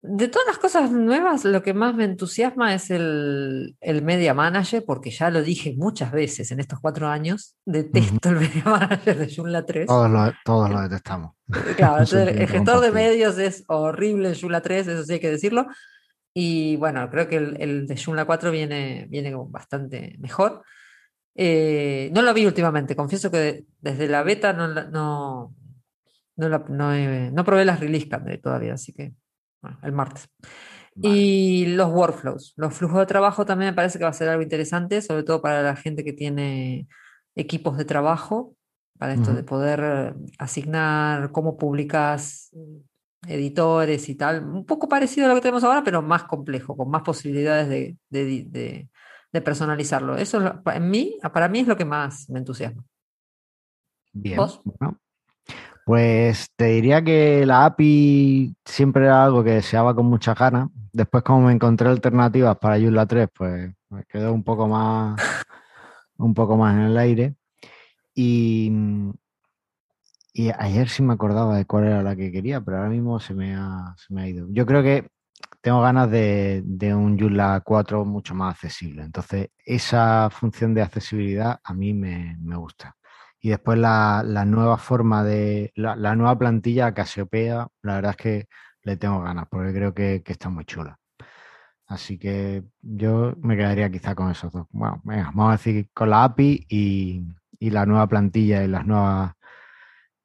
De 0.10 0.28
todas 0.28 0.48
las 0.48 0.58
cosas 0.58 0.92
nuevas, 0.92 1.44
lo 1.44 1.62
que 1.62 1.74
más 1.74 1.94
me 1.94 2.06
entusiasma 2.06 2.74
es 2.74 2.90
el, 2.90 3.76
Media 4.04 4.34
Manager, 4.34 4.84
porque 4.86 5.12
ya 5.12 5.30
lo 5.30 5.42
dije 5.42 5.76
muchas 5.78 6.12
veces 6.12 6.52
en 6.52 6.60
estos 6.60 6.80
cuatro 6.80 7.08
años. 7.08 7.56
Detesto 7.66 8.30
el 8.30 8.38
Media 8.38 8.64
Manager 8.66 9.18
de 9.18 9.36
Joomla 9.36 9.66
3. 9.66 9.88
Todos 9.88 10.70
lo, 10.70 10.82
detestamos. 10.82 11.34
Claro, 11.76 12.04
el, 12.20 12.48
gestor 12.48 12.80
de 12.80 12.92
medios 12.92 13.38
es 13.38 13.64
horrible 13.68 14.30
en 14.30 14.36
Joomla 14.36 14.62
3, 14.62 14.88
eso 14.88 15.04
sí 15.04 15.14
hay 15.14 15.20
que 15.20 15.32
decirlo. 15.32 15.68
Y 16.34 16.76
bueno, 16.78 17.10
creo 17.10 17.28
que 17.28 17.38
el, 17.38 17.88
de 17.88 17.98
Joomla 17.98 18.26
4 18.26 18.52
viene, 18.52 19.08
viene 19.10 19.34
bastante 19.36 20.16
mejor. 20.20 20.64
Eh, 21.36 22.10
no 22.14 22.22
lo 22.24 22.34
vi 22.34 22.46
últimamente, 22.46 22.96
confieso 22.96 23.30
que 23.30 23.66
desde 23.80 24.08
la 24.08 24.24
beta 24.24 24.54
no, 24.54 24.68
no, 24.68 25.54
no, 26.36 27.46
probé 27.46 27.66
las 27.66 27.80
release 27.80 28.10
todavía, 28.42 28.74
así 28.74 28.92
que 28.94 29.14
el 29.84 29.92
martes. 29.92 30.30
Y 31.00 31.68
los 31.68 31.92
workflows, 31.92 32.54
los 32.56 32.74
flujos 32.74 33.00
de 33.00 33.06
trabajo 33.06 33.46
también 33.46 33.72
me 33.72 33.76
parece 33.76 34.00
que 34.00 34.04
va 34.04 34.10
a 34.10 34.14
ser 34.14 34.30
algo 34.30 34.42
interesante, 34.42 35.02
sobre 35.02 35.24
todo 35.24 35.42
para 35.42 35.62
la 35.62 35.76
gente 35.76 36.04
que 36.04 36.14
tiene 36.14 36.88
equipos 37.36 37.78
de 37.78 37.86
trabajo, 37.86 38.56
para 38.98 39.14
esto 39.14 39.34
de 39.34 39.44
poder 39.44 40.16
asignar 40.40 41.32
cómo 41.32 41.56
publicas 41.56 42.52
editores 43.28 44.10
y 44.10 44.16
tal, 44.16 44.44
un 44.44 44.66
poco 44.66 44.90
parecido 44.90 45.26
a 45.26 45.30
lo 45.30 45.36
que 45.36 45.42
tenemos 45.42 45.64
ahora, 45.64 45.84
pero 45.84 46.02
más 46.02 46.24
complejo, 46.24 46.76
con 46.76 46.90
más 46.90 47.04
posibilidades 47.04 47.70
de, 48.10 48.88
de 49.32 49.42
personalizarlo. 49.42 50.18
Eso 50.18 50.62
en 50.66 50.90
mí, 50.90 51.18
para 51.34 51.48
mí 51.48 51.60
es 51.60 51.68
lo 51.68 51.78
que 51.78 51.86
más 51.86 52.30
me 52.30 52.40
entusiasma. 52.40 52.84
Bien. 54.14 54.40
Pues 55.88 56.52
te 56.58 56.66
diría 56.66 57.02
que 57.02 57.46
la 57.46 57.64
API 57.64 58.54
siempre 58.66 59.06
era 59.06 59.24
algo 59.24 59.42
que 59.42 59.52
deseaba 59.52 59.96
con 59.96 60.08
mucha 60.08 60.34
ganas. 60.34 60.68
Después, 60.92 61.24
como 61.24 61.48
me 61.48 61.54
encontré 61.54 61.88
alternativas 61.88 62.58
para 62.58 62.78
Joomla 62.78 63.06
3, 63.06 63.30
pues 63.34 63.74
me 63.90 64.04
quedó 64.04 64.34
un 64.34 64.44
poco 64.44 64.68
más, 64.68 65.16
un 66.18 66.34
poco 66.34 66.58
más 66.58 66.76
en 66.76 66.82
el 66.82 66.98
aire. 66.98 67.36
Y, 68.14 68.70
y 70.34 70.50
ayer 70.60 70.90
sí 70.90 71.04
me 71.04 71.14
acordaba 71.14 71.56
de 71.56 71.64
cuál 71.64 71.86
era 71.86 72.04
la 72.04 72.18
que 72.18 72.34
quería, 72.34 72.60
pero 72.60 72.80
ahora 72.80 72.90
mismo 72.90 73.22
se 73.22 73.34
me 73.34 73.56
ha, 73.56 73.96
se 73.96 74.14
me 74.14 74.24
ha 74.24 74.28
ido. 74.28 74.46
Yo 74.50 74.66
creo 74.66 74.84
que 74.84 75.08
tengo 75.62 75.80
ganas 75.80 76.12
de, 76.12 76.64
un 76.94 77.18
Joomla 77.18 77.62
4 77.64 78.04
mucho 78.04 78.36
más 78.36 78.56
accesible. 78.56 79.04
Entonces, 79.04 79.52
esa 79.66 80.30
función 80.32 80.74
de 80.74 80.82
accesibilidad 80.82 81.62
a 81.64 81.74
mí 81.74 81.94
me, 81.94 82.36
gusta. 82.58 82.98
Y 83.40 83.50
después 83.50 83.78
la, 83.78 84.24
nueva 84.46 84.78
forma 84.78 85.24
de, 85.24 85.72
la, 85.76 86.16
nueva 86.16 86.38
plantilla 86.38 86.94
Casiopea, 86.94 87.68
la 87.84 87.96
verdad 87.96 88.12
es 88.12 88.18
que 88.18 88.48
le 88.84 88.98
tengo 88.98 89.22
ganas 89.22 89.48
porque 89.50 89.74
creo 89.74 89.94
que, 89.94 90.24
está 90.26 90.50
muy 90.50 90.66
chula. 90.66 91.00
Así 91.86 92.18
que 92.18 92.64
yo 92.82 93.34
me 93.42 93.56
quedaría 93.56 93.90
quizá 93.90 94.16
con 94.16 94.32
esos 94.32 94.52
dos. 94.52 94.68
Bueno, 94.72 95.02
venga, 95.06 95.32
vamos 95.34 95.50
a 95.50 95.58
decir 95.58 95.90
con 95.94 96.10
la 96.10 96.24
API 96.26 96.66
y, 96.68 97.24
y 97.60 97.70
la 97.70 97.86
nueva 97.86 98.08
plantilla 98.08 98.64
y 98.64 98.68
las 98.68 98.86
nuevas 98.86 99.34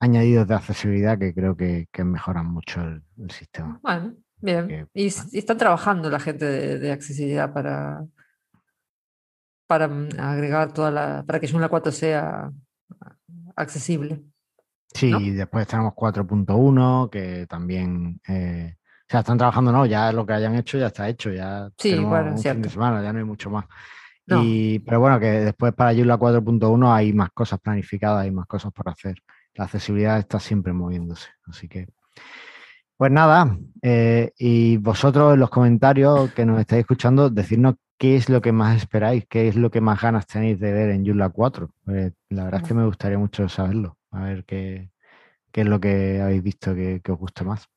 añadidos 0.03 0.49
de 0.49 0.55
accesibilidad 0.55 1.17
que 1.17 1.33
creo 1.33 1.57
que, 1.57 1.87
mejoran 2.05 2.47
mucho 2.47 2.83
el, 2.83 3.31
sistema. 3.31 3.79
Bueno, 3.83 4.15
bien. 4.39 4.89
y, 4.93 5.07
están 5.07 5.57
trabajando 5.57 6.11
la 6.11 6.19
gente 6.19 6.45
de, 6.79 6.91
accesibilidad 6.91 7.53
para, 7.53 8.05
para 9.69 9.87
mm, 9.87 10.09
agregar 10.19 10.73
toda 10.73 10.91
la. 10.91 11.25
para 11.25 11.39
que 11.39 11.47
Joomla 11.47 11.69
4 11.69 11.93
sea 11.93 12.51
accesible. 13.57 14.23
Sí, 14.95 15.31
después 15.31 15.67
tenemos 15.67 15.95
4.1, 15.95 17.11
que 17.11 17.47
también. 17.47 18.21
Eh, 18.29 18.77
o 18.77 19.13
sea, 19.13 19.21
están 19.21 19.39
trabajando, 19.39 19.73
no, 19.73 19.85
ya 19.85 20.13
lo 20.13 20.25
que 20.25 20.33
hayan 20.33 20.55
hecho 20.55 20.79
ya 20.79 20.87
está 20.87 21.09
hecho, 21.09 21.31
ya 21.31 21.71
sí, 21.77 21.99
bueno, 21.99 22.33
un 22.33 22.39
fin 22.39 22.63
de 22.63 22.71
semana, 22.71 23.03
ya 23.03 23.13
no 23.13 23.19
hay 23.19 23.25
mucho 23.25 23.51
más. 23.51 23.67
Y, 24.27 24.79
pero 24.79 25.01
bueno, 25.01 25.21
que 25.21 25.27
después 25.27 25.75
para 25.75 25.93
Joomla 25.93 26.19
4.1 26.19 26.95
hay 26.95 27.13
más 27.13 27.31
cosas 27.33 27.61
planificadas, 27.61 28.23
hay 28.23 28.31
más 28.31 28.47
cosas 28.47 28.73
por 28.73 28.89
hacer. 28.89 29.17
La 29.55 29.65
accesibilidad 29.65 30.19
está 30.19 30.41
siempre 30.41 30.73
moviéndose, 30.73 31.29
así 31.47 31.69
que. 31.69 31.89
Pues 32.97 33.11
nada, 33.11 33.59
eh, 33.83 34.31
y 34.39 34.77
vosotros 34.77 35.35
en 35.35 35.41
los 35.41 35.51
comentarios 35.51 36.33
que 36.33 36.47
nos 36.47 36.61
estáis 36.61 36.81
escuchando, 36.81 37.29
decirnos 37.29 37.75
qué 38.03 38.17
es 38.17 38.29
lo 38.29 38.41
que 38.41 38.51
más 38.51 38.79
esperáis, 38.79 39.25
qué 39.29 39.47
es 39.47 39.55
lo 39.55 39.71
que 39.71 39.81
más 39.81 40.03
ganas 40.03 40.27
tenéis 40.27 40.59
de 40.59 40.73
ver 40.73 40.91
en 40.91 41.07
Joomla 41.07 41.29
4. 41.29 41.71
Pues 41.85 42.13
la 42.31 42.43
verdad 42.43 42.61
es 42.61 42.67
que 42.67 42.75
me 42.75 42.85
gustaría 42.85 43.17
mucho 43.17 43.49
saberlo, 43.49 43.97
a 44.11 44.25
ver 44.25 44.45
qué, 44.45 44.91
es 45.53 45.67
lo 45.67 45.79
que 45.79 46.21
habéis 46.21 46.43
visto 46.43 46.75
que, 46.75 47.01
os 47.09 47.17
guste 47.17 47.45
más. 47.45 47.69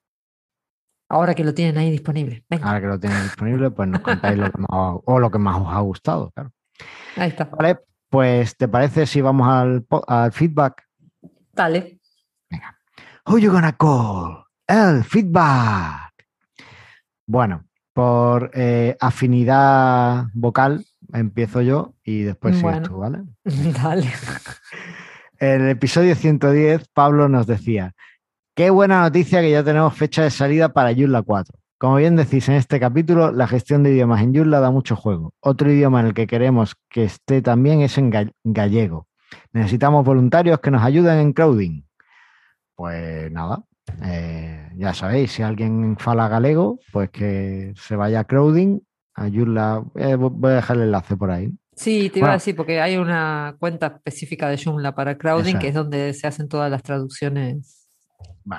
Ahora 1.10 1.36
que 1.36 1.44
lo 1.44 1.54
tienen 1.54 1.78
ahí 1.78 1.92
disponible. 1.92 2.44
Ahora 2.64 2.82
que 2.82 2.88
lo 2.88 3.00
tienen 3.00 3.22
disponible, 3.22 3.70
pues 3.70 3.88
nos 3.88 4.02
contáis 4.02 4.36
lo 4.36 4.52
que 4.52 4.58
más, 4.58 4.70
o 5.06 5.20
lo 5.20 5.30
que 5.30 5.38
más 5.38 5.62
os 5.62 5.68
ha 5.68 5.80
gustado, 5.82 6.32
claro. 6.32 6.52
Ahí 7.18 7.30
está. 7.30 7.46
Vale, 7.46 7.82
pues 8.10 8.58
¿te 8.58 8.68
parece 8.68 9.06
si 9.06 9.22
vamos 9.22 9.48
al, 9.48 9.86
al 10.08 10.32
feedback? 10.32 10.88
Dale. 11.54 12.00
Venga. 12.50 12.76
Who 13.28 13.38
you 13.38 13.52
gonna 13.52 13.78
call? 13.78 14.44
El 14.66 15.04
feedback. 15.04 16.14
Bueno, 17.28 17.64
por 17.96 18.52
eh, 18.54 18.98
afinidad 19.00 20.26
vocal 20.34 20.86
empiezo 21.14 21.62
yo 21.62 21.94
y 22.04 22.24
después 22.24 22.58
sigues 22.58 22.84
tú, 22.84 22.98
¿vale? 22.98 23.20
Dale. 23.46 24.12
En 25.40 25.62
el 25.62 25.70
episodio 25.70 26.14
110, 26.14 26.90
Pablo 26.90 27.30
nos 27.30 27.48
decía, 27.48 27.94
qué 28.54 28.70
buena 28.70 29.00
noticia 29.00 29.40
que 29.40 29.50
ya 29.50 29.64
tenemos 29.64 29.94
fecha 29.94 30.24
de 30.24 30.30
salida 30.30 30.74
para 30.74 30.94
Joomla 30.94 31.22
4. 31.22 31.58
Como 31.78 31.96
bien 31.96 32.18
decís 32.18 32.50
en 32.50 32.56
este 32.56 32.82
capítulo, 32.82 33.32
la 33.32 33.48
gestión 33.48 33.82
de 33.82 33.92
idiomas 33.92 34.22
en 34.22 34.36
Joomla 34.36 34.60
da 34.60 34.72
mucho 34.72 34.98
juego. 34.98 35.34
Otro 35.40 35.72
idioma 35.72 36.02
en 36.02 36.08
el 36.08 36.14
que 36.14 36.28
queremos 36.28 36.76
que 36.90 37.06
esté 37.06 37.42
también 37.42 37.80
es 37.80 37.98
en 37.98 38.12
gallego. 38.44 39.08
Necesitamos 39.54 40.04
voluntarios 40.04 40.60
que 40.60 40.72
nos 40.72 40.84
ayuden 40.84 41.20
en 41.20 41.32
crowding. 41.32 41.86
Pues 42.76 43.32
nada, 43.32 43.64
eh, 44.04 44.55
ya 44.78 44.94
sabéis, 44.94 45.32
si 45.32 45.44
alguien 45.44 45.98
fala 45.98 46.28
galego, 46.28 46.80
pues 46.92 47.10
que 47.10 47.74
se 47.76 47.96
vaya 47.96 48.22
a 48.22 48.24
crowding, 48.24 48.80
a 49.16 49.30
Joomla. 49.30 49.84
Eh, 49.96 50.16
voy 50.16 50.52
a 50.52 50.56
dejar 50.56 50.78
el 50.78 50.84
enlace 50.84 51.16
por 51.16 51.32
ahí. 51.32 51.52
Sí, 51.76 52.10
te 52.10 52.20
iba 52.20 52.30
a 52.30 52.34
decir, 52.34 52.56
porque 52.56 52.80
hay 52.80 52.98
una 52.98 53.56
cuenta 53.60 53.88
específica 53.88 54.48
de 54.48 54.58
Joomla 54.58 54.96
para 54.96 55.18
crowding, 55.18 55.60
que 55.60 55.70
es 55.70 55.74
donde 55.74 56.14
se 56.14 56.28
hacen 56.28 56.48
todas 56.48 56.72
las 56.72 56.84
traducciones 56.84 57.90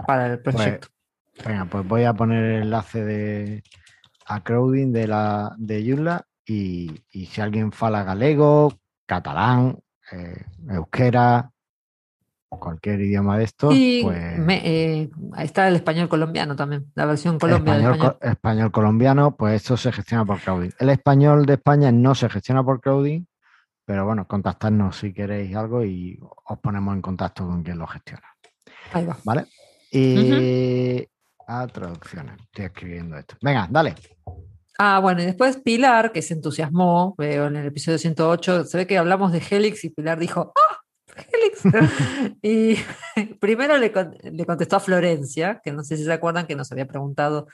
para 0.07 0.26
el 0.26 0.40
pues, 0.40 0.55
proyecto. 0.55 0.88
venga, 1.44 1.64
pues 1.64 1.87
voy 1.87 2.05
a 2.05 2.12
poner 2.12 2.44
el 2.44 2.62
enlace 2.64 3.05
de 3.05 3.62
a 4.26 4.42
crowding 4.42 4.92
de 4.92 5.07
la 5.07 5.55
de 5.57 5.88
Joomla 5.88 6.26
y, 6.44 6.90
y 7.11 7.26
si 7.26 7.40
alguien 7.40 7.72
fala 7.72 8.05
galego, 8.05 8.74
catalán, 9.07 9.79
eh, 10.12 10.44
euskera, 10.68 11.50
cualquier 12.58 13.00
idioma 13.00 13.38
de 13.38 13.44
estos. 13.44 13.70
pues... 13.70 14.38
Eh, 14.48 15.10
está 15.38 15.68
el 15.68 15.76
español 15.76 16.08
colombiano 16.08 16.56
también, 16.56 16.90
la 16.94 17.06
versión 17.06 17.38
colombiana. 17.38 17.92
Español, 17.92 18.18
español. 18.20 18.72
colombiano, 18.72 19.36
pues 19.36 19.54
esto 19.54 19.76
se 19.76 19.92
gestiona 19.92 20.24
por 20.24 20.40
crowding. 20.40 20.70
El 20.78 20.90
español 20.90 21.46
de 21.46 21.54
España 21.54 21.92
no 21.92 22.14
se 22.14 22.28
gestiona 22.28 22.64
por 22.64 22.80
crowding, 22.80 23.26
pero 23.84 24.04
bueno, 24.04 24.26
contactarnos 24.26 24.96
si 24.96 25.12
queréis 25.12 25.54
algo 25.56 25.84
y 25.84 26.18
os 26.20 26.58
ponemos 26.58 26.94
en 26.94 27.02
contacto 27.02 27.46
con 27.46 27.62
quien 27.62 27.78
lo 27.78 27.86
gestiona. 27.86 28.26
Ahí 28.92 29.04
va. 29.04 29.16
¿Vale? 29.24 29.46
Y 29.90 31.06
a 31.46 31.66
traducciones. 31.68 32.36
Estoy 32.42 32.64
escribiendo 32.66 33.16
esto. 33.16 33.36
Venga, 33.40 33.68
dale. 33.70 33.94
Ah, 34.78 34.98
bueno, 34.98 35.22
y 35.22 35.26
después 35.26 35.56
Pilar, 35.56 36.12
que 36.12 36.20
se 36.20 36.34
entusiasmó, 36.34 37.14
veo 37.16 37.46
en 37.46 37.56
el 37.56 37.66
episodio 37.66 37.98
108, 37.98 38.64
se 38.64 38.76
ve 38.76 38.86
que 38.86 38.98
hablamos 38.98 39.32
de 39.32 39.42
Helix 39.48 39.84
y 39.84 39.90
Pilar 39.90 40.18
dijo, 40.18 40.52
¡ah! 40.54 40.65
Helix. 41.16 41.62
y 42.42 42.76
primero 43.40 43.76
le, 43.79 43.92
contestó 44.46 44.76
a 44.76 44.81
Florencia, 44.81 45.61
que 45.62 45.72
no 45.72 45.83
sé 45.83 45.96
si 45.96 46.05
se 46.05 46.12
acuerdan 46.12 46.46
que 46.46 46.57
nos 46.57 46.70
había 46.72 46.87
preguntado 46.87 47.46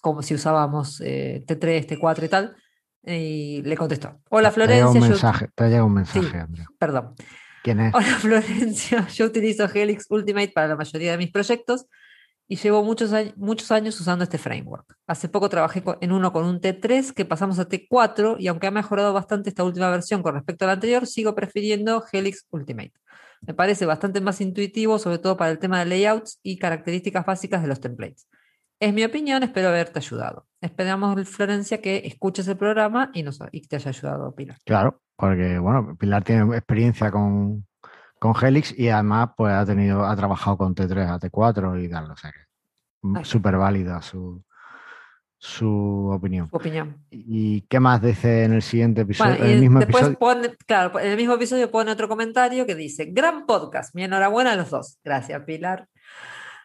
cómo 0.00 0.22
si 0.22 0.34
usábamos 0.34 1.00
eh, 1.04 1.44
T3, 1.46 1.86
T4 1.86 2.24
y 2.24 2.28
tal, 2.28 2.56
y 3.04 3.62
le 3.62 3.76
contestó. 3.76 4.20
Hola 4.30 4.50
Florencia. 4.50 4.92
Te 4.92 4.98
llega 4.98 5.04
un 5.04 5.10
mensaje, 5.10 5.48
te 5.54 5.68
llega 5.68 5.84
un 5.84 5.94
mensaje 5.94 6.44
Perdón. 6.78 7.14
¿Quién 7.62 7.80
es? 7.80 7.94
Hola 7.94 8.06
Florencia, 8.20 9.06
yo 9.08 9.26
utilizo 9.26 9.68
Helix 9.72 10.06
Ultimate 10.10 10.52
para 10.54 10.68
la 10.68 10.76
mayoría 10.76 11.12
de 11.12 11.18
mis 11.18 11.30
proyectos 11.30 11.86
y 12.48 12.56
llevo 12.56 12.82
muchos, 12.84 13.10
muchos 13.36 13.70
años 13.72 14.00
usando 14.00 14.24
este 14.24 14.38
framework. 14.38 14.96
Hace 15.06 15.28
poco 15.28 15.48
trabajé 15.48 15.82
en 16.00 16.12
uno 16.12 16.32
con 16.32 16.44
un 16.44 16.60
T3 16.60 17.12
que 17.12 17.24
pasamos 17.24 17.58
a 17.58 17.68
T4 17.68 18.36
y 18.38 18.46
aunque 18.48 18.66
ha 18.66 18.70
mejorado 18.70 19.12
bastante 19.12 19.48
esta 19.48 19.64
última 19.64 19.90
versión 19.90 20.22
con 20.22 20.34
respecto 20.34 20.64
a 20.64 20.68
la 20.68 20.74
anterior, 20.74 21.06
sigo 21.06 21.34
prefiriendo 21.34 22.04
Helix 22.12 22.46
Ultimate. 22.50 22.92
Me 23.42 23.54
parece 23.54 23.84
bastante 23.86 24.20
más 24.20 24.40
intuitivo, 24.40 24.98
sobre 24.98 25.18
todo 25.18 25.36
para 25.36 25.50
el 25.50 25.58
tema 25.58 25.80
de 25.80 25.86
layouts 25.86 26.40
y 26.42 26.58
características 26.58 27.26
básicas 27.26 27.62
de 27.62 27.68
los 27.68 27.80
templates. 27.80 28.28
Es 28.78 28.92
mi 28.92 29.04
opinión, 29.04 29.42
espero 29.42 29.68
haberte 29.68 29.98
ayudado. 29.98 30.46
Esperamos, 30.60 31.28
Florencia, 31.28 31.80
que 31.80 32.02
escuches 32.04 32.46
el 32.48 32.56
programa 32.56 33.10
y, 33.14 33.22
nos, 33.22 33.40
y 33.50 33.62
te 33.66 33.76
haya 33.76 33.88
ayudado, 33.88 34.34
Pilar. 34.34 34.58
Claro, 34.64 35.00
porque 35.16 35.58
bueno, 35.58 35.96
Pilar 35.98 36.24
tiene 36.24 36.56
experiencia 36.56 37.10
con, 37.10 37.66
con 38.18 38.34
Helix 38.40 38.76
y 38.76 38.88
además 38.88 39.30
pues 39.36 39.52
ha 39.52 39.64
tenido, 39.66 40.04
ha 40.04 40.16
trabajado 40.16 40.56
con 40.56 40.74
T3 40.74 41.08
a 41.08 41.18
T4 41.18 41.84
y 41.84 41.88
tal, 41.88 42.10
o 42.10 42.16
sea 42.16 42.32
que 42.32 43.24
súper 43.24 43.56
válida 43.56 44.02
su, 44.02 44.42
su 45.38 46.10
opinión. 46.12 46.48
opinión. 46.50 47.04
¿Y 47.10 47.62
qué 47.62 47.78
más 47.78 48.02
dice 48.02 48.44
en 48.44 48.54
el 48.54 48.62
siguiente 48.62 49.02
episodio? 49.02 49.44
el 49.44 49.60
mismo 49.60 49.80
después 49.80 50.16
Pone, 50.16 50.54
claro, 50.66 50.98
en 50.98 51.10
el 51.10 51.16
mismo 51.16 51.34
episodio 51.34 51.70
pone 51.70 51.90
otro 51.90 52.08
comentario 52.08 52.66
que 52.66 52.74
dice, 52.74 53.06
gran 53.06 53.46
podcast, 53.46 53.94
mi 53.94 54.04
enhorabuena 54.04 54.52
a 54.52 54.56
los 54.56 54.70
dos. 54.70 54.98
Gracias, 55.04 55.42
Pilar. 55.44 55.88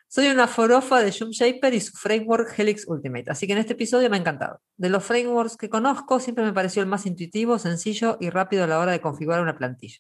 Soy 0.08 0.28
una 0.28 0.48
forofa 0.48 1.00
de 1.00 1.14
Joom 1.18 1.32
Shaper 1.32 1.74
y 1.74 1.80
su 1.80 1.94
framework 1.94 2.60
Helix 2.60 2.86
Ultimate, 2.86 3.32
así 3.32 3.48
que 3.48 3.54
en 3.54 3.60
este 3.60 3.74
episodio 3.74 4.10
me 4.10 4.18
ha 4.18 4.20
encantado. 4.20 4.60
De 4.76 4.90
los 4.90 5.06
frameworks 5.06 5.56
que 5.56 5.70
conozco, 5.70 6.20
siempre 6.20 6.44
me 6.44 6.52
pareció 6.52 6.82
el 6.82 6.90
más 6.90 7.06
intuitivo, 7.06 7.58
sencillo 7.60 8.18
y 8.20 8.30
rápido 8.30 8.66
a 8.66 8.68
la 8.68 8.80
hora 8.80 8.92
de 8.92 9.00
configurar 9.00 9.42
una 9.42 9.58
plantilla. 9.58 10.00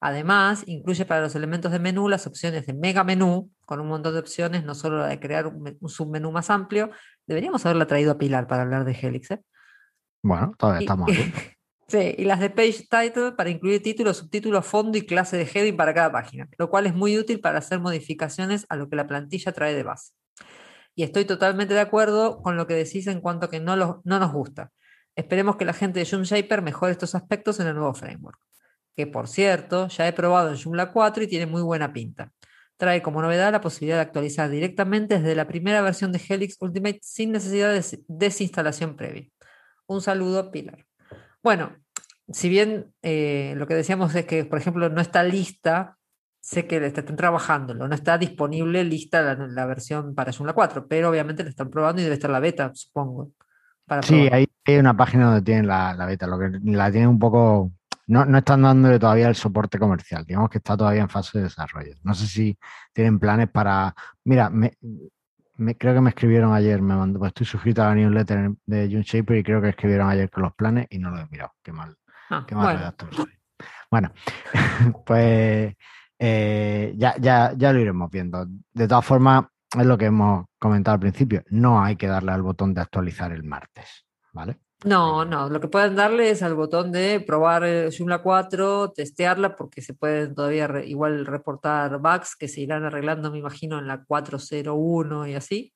Además, 0.00 0.62
incluye 0.66 1.04
para 1.04 1.22
los 1.22 1.34
elementos 1.34 1.72
de 1.72 1.80
menú 1.80 2.08
las 2.08 2.26
opciones 2.26 2.66
de 2.66 2.72
mega 2.72 3.02
menú, 3.02 3.50
con 3.64 3.80
un 3.80 3.88
montón 3.88 4.14
de 4.14 4.20
opciones, 4.20 4.64
no 4.64 4.74
solo 4.74 4.98
la 4.98 5.08
de 5.08 5.18
crear 5.18 5.46
un, 5.48 5.76
submenú 5.88 6.30
más 6.30 6.50
amplio. 6.50 6.90
Deberíamos 7.26 7.66
haberla 7.66 7.86
traído 7.86 8.12
a 8.12 8.18
Pilar 8.18 8.46
para 8.46 8.62
hablar 8.62 8.84
de 8.84 8.92
Helix. 8.92 9.32
¿eh? 9.32 9.40
Bueno, 10.22 10.54
todavía 10.56 10.80
estamos 10.80 11.10
aquí. 11.10 11.32
sí, 11.88 12.14
y 12.16 12.24
las 12.24 12.38
de 12.38 12.50
Page 12.50 12.86
Title 12.88 13.32
para 13.32 13.50
incluir 13.50 13.82
título, 13.82 14.14
subtítulo, 14.14 14.62
fondo 14.62 14.96
y 14.98 15.02
clase 15.02 15.36
de 15.36 15.50
heading 15.52 15.76
para 15.76 15.92
cada 15.92 16.12
página, 16.12 16.48
lo 16.58 16.70
cual 16.70 16.86
es 16.86 16.94
muy 16.94 17.18
útil 17.18 17.40
para 17.40 17.58
hacer 17.58 17.80
modificaciones 17.80 18.66
a 18.68 18.76
lo 18.76 18.88
que 18.88 18.94
la 18.94 19.08
plantilla 19.08 19.50
trae 19.50 19.74
de 19.74 19.82
base. 19.82 20.12
Y 20.94 21.02
estoy 21.02 21.24
totalmente 21.24 21.74
de 21.74 21.80
acuerdo 21.80 22.40
con 22.40 22.56
lo 22.56 22.68
que 22.68 22.74
decís 22.74 23.08
en 23.08 23.20
cuanto 23.20 23.46
a 23.46 23.50
que 23.50 23.58
no, 23.58 23.76
no 23.76 24.18
nos 24.18 24.32
gusta. 24.32 24.70
Esperemos 25.16 25.56
que 25.56 25.64
la 25.64 25.72
gente 25.72 25.98
de 25.98 26.04
Shaper 26.04 26.62
mejore 26.62 26.92
estos 26.92 27.16
aspectos 27.16 27.58
en 27.58 27.66
el 27.66 27.74
nuevo 27.74 27.94
framework 27.94 28.38
que 28.98 29.06
por 29.06 29.28
cierto 29.28 29.86
ya 29.86 30.08
he 30.08 30.12
probado 30.12 30.50
en 30.50 30.56
Joomla 30.56 30.90
4 30.90 31.22
y 31.22 31.28
tiene 31.28 31.46
muy 31.46 31.62
buena 31.62 31.92
pinta. 31.92 32.32
Trae 32.76 33.00
como 33.00 33.22
novedad 33.22 33.52
la 33.52 33.60
posibilidad 33.60 33.98
de 33.98 34.02
actualizar 34.02 34.50
directamente 34.50 35.20
desde 35.20 35.36
la 35.36 35.46
primera 35.46 35.80
versión 35.82 36.10
de 36.10 36.20
Helix 36.28 36.56
Ultimate 36.58 36.98
sin 37.00 37.30
necesidad 37.30 37.72
de 37.72 38.02
desinstalación 38.08 38.96
previa. 38.96 39.28
Un 39.86 40.02
saludo, 40.02 40.50
Pilar. 40.50 40.84
Bueno, 41.44 41.76
si 42.28 42.48
bien 42.48 42.92
eh, 43.02 43.54
lo 43.56 43.68
que 43.68 43.76
decíamos 43.76 44.12
es 44.16 44.26
que, 44.26 44.44
por 44.44 44.58
ejemplo, 44.58 44.88
no 44.88 45.00
está 45.00 45.22
lista, 45.22 45.96
sé 46.40 46.66
que 46.66 46.84
están 46.84 47.14
trabajándolo, 47.14 47.86
no 47.86 47.94
está 47.94 48.18
disponible 48.18 48.82
lista 48.82 49.36
la, 49.36 49.66
versión 49.66 50.16
para 50.16 50.32
Joomla 50.32 50.54
4, 50.54 50.88
pero 50.88 51.10
obviamente 51.10 51.44
la 51.44 51.50
están 51.50 51.70
probando 51.70 52.00
y 52.00 52.04
debe 52.04 52.14
estar 52.14 52.30
la 52.30 52.40
beta, 52.40 52.72
supongo. 52.74 53.30
sí, 54.02 54.28
hay, 54.32 54.48
una 54.76 54.96
página 54.96 55.26
donde 55.26 55.42
tienen 55.42 55.68
la, 55.68 55.94
la, 55.94 56.04
beta, 56.04 56.26
lo 56.26 56.36
que 56.36 56.50
la 56.64 56.90
tienen 56.90 57.10
un 57.10 57.20
poco 57.20 57.70
no, 58.08 58.24
no 58.24 58.38
están 58.38 58.62
dándole 58.62 58.98
todavía 58.98 59.28
el 59.28 59.34
soporte 59.34 59.78
comercial. 59.78 60.24
Digamos 60.24 60.48
que 60.50 60.58
está 60.58 60.76
todavía 60.76 61.02
en 61.02 61.10
fase 61.10 61.38
de 61.38 61.44
desarrollo. 61.44 61.94
No 62.02 62.14
sé 62.14 62.26
si 62.26 62.58
tienen 62.92 63.18
planes 63.18 63.48
para. 63.50 63.94
Mira, 64.24 64.48
me, 64.50 64.72
creo 65.76 65.94
que 65.94 66.00
me 66.00 66.10
escribieron 66.10 66.54
ayer, 66.54 66.80
me 66.80 66.96
mandó, 66.96 67.18
pues 67.18 67.28
estoy 67.28 67.46
suscrito 67.46 67.82
a 67.82 67.88
la 67.88 67.94
newsletter 67.94 68.52
de 68.64 68.86
June 68.86 69.02
Shaper 69.02 69.36
y 69.36 69.42
creo 69.42 69.60
que 69.60 69.68
escribieron 69.68 70.08
ayer 70.08 70.30
con 70.30 70.42
los 70.42 70.54
planes 70.54 70.86
y 70.88 70.98
no 70.98 71.10
lo 71.10 71.18
he 71.18 71.26
mirado. 71.26 71.52
Qué 71.62 71.70
mal, 71.70 71.96
ah, 72.30 72.44
qué 72.46 72.54
mal 72.54 72.64
bueno. 72.64 72.78
redactor 72.78 73.14
soy. 73.14 73.38
Bueno, 73.90 74.12
pues 75.06 75.74
eh, 76.18 76.94
ya, 76.96 77.14
ya, 77.18 77.52
ya 77.56 77.72
lo 77.72 77.78
iremos 77.78 78.10
viendo. 78.10 78.46
De 78.72 78.88
todas 78.88 79.04
formas, 79.04 79.44
es 79.78 79.84
lo 79.84 79.98
que 79.98 80.06
hemos 80.06 80.46
comentado 80.58 80.94
al 80.94 81.00
principio. 81.00 81.42
No 81.50 81.82
hay 81.82 81.96
que 81.96 82.06
darle 82.06 82.32
al 82.32 82.42
botón 82.42 82.72
de 82.72 82.80
actualizar 82.80 83.32
el 83.32 83.44
martes, 83.44 84.06
¿vale? 84.32 84.58
No, 84.84 85.24
no, 85.24 85.48
lo 85.48 85.60
que 85.60 85.66
pueden 85.66 85.96
darle 85.96 86.30
es 86.30 86.42
al 86.42 86.54
botón 86.54 86.92
de 86.92 87.18
probar 87.18 87.64
Joomla 87.90 88.22
4, 88.22 88.92
testearla, 88.92 89.56
porque 89.56 89.82
se 89.82 89.92
pueden 89.92 90.36
todavía 90.36 90.68
igual 90.84 91.26
reportar 91.26 91.98
bugs 91.98 92.36
que 92.36 92.46
se 92.46 92.60
irán 92.60 92.84
arreglando, 92.84 93.32
me 93.32 93.38
imagino, 93.38 93.78
en 93.80 93.88
la 93.88 94.04
401 94.04 95.26
y 95.26 95.34
así. 95.34 95.72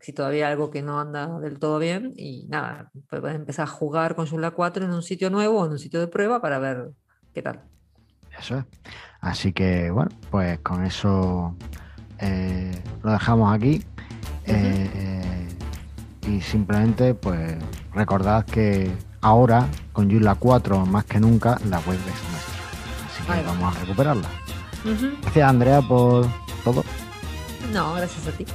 Si 0.00 0.14
todavía 0.14 0.48
algo 0.48 0.70
que 0.70 0.80
no 0.80 1.00
anda 1.00 1.38
del 1.38 1.58
todo 1.58 1.78
bien, 1.78 2.12
y 2.16 2.46
nada, 2.48 2.90
pues 3.08 3.20
pueden 3.20 3.36
empezar 3.36 3.64
a 3.64 3.70
jugar 3.70 4.14
con 4.14 4.26
Joomla 4.26 4.52
4 4.52 4.84
en 4.84 4.92
un 4.92 5.02
sitio 5.02 5.28
nuevo, 5.28 5.64
en 5.64 5.72
un 5.72 5.78
sitio 5.78 6.00
de 6.00 6.08
prueba, 6.08 6.40
para 6.40 6.58
ver 6.58 6.90
qué 7.34 7.42
tal. 7.42 7.62
Eso 8.38 8.58
es. 8.58 8.64
Así 9.20 9.52
que, 9.52 9.90
bueno, 9.90 10.10
pues 10.30 10.58
con 10.60 10.84
eso 10.84 11.54
eh, 12.18 12.82
lo 13.02 13.12
dejamos 13.12 13.54
aquí. 13.54 13.84
Eh, 14.46 15.39
y 16.30 16.40
simplemente, 16.40 17.14
pues 17.14 17.56
recordad 17.92 18.44
que 18.44 18.90
ahora, 19.20 19.66
con 19.92 20.10
Joomla 20.10 20.36
4 20.36 20.86
más 20.86 21.04
que 21.04 21.18
nunca, 21.18 21.58
la 21.68 21.78
web 21.80 21.98
es 21.98 22.30
nuestra. 22.30 22.54
Así 23.06 23.22
que 23.40 23.46
vamos 23.46 23.76
a 23.76 23.80
recuperarla. 23.80 24.28
Gracias, 25.22 25.48
Andrea, 25.48 25.82
por 25.82 26.26
todo. 26.64 26.84
No, 27.72 27.94
gracias 27.94 28.26
a 28.28 28.32
ti. 28.32 28.46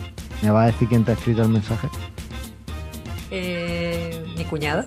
¿Me 0.41 0.49
va 0.49 0.63
a 0.63 0.65
decir 0.67 0.87
quién 0.87 1.03
te 1.03 1.11
ha 1.11 1.13
escrito 1.15 1.43
el 1.43 1.49
mensaje? 1.49 1.89
Eh, 3.31 4.25
mi 4.37 4.45
cuñada. 4.45 4.85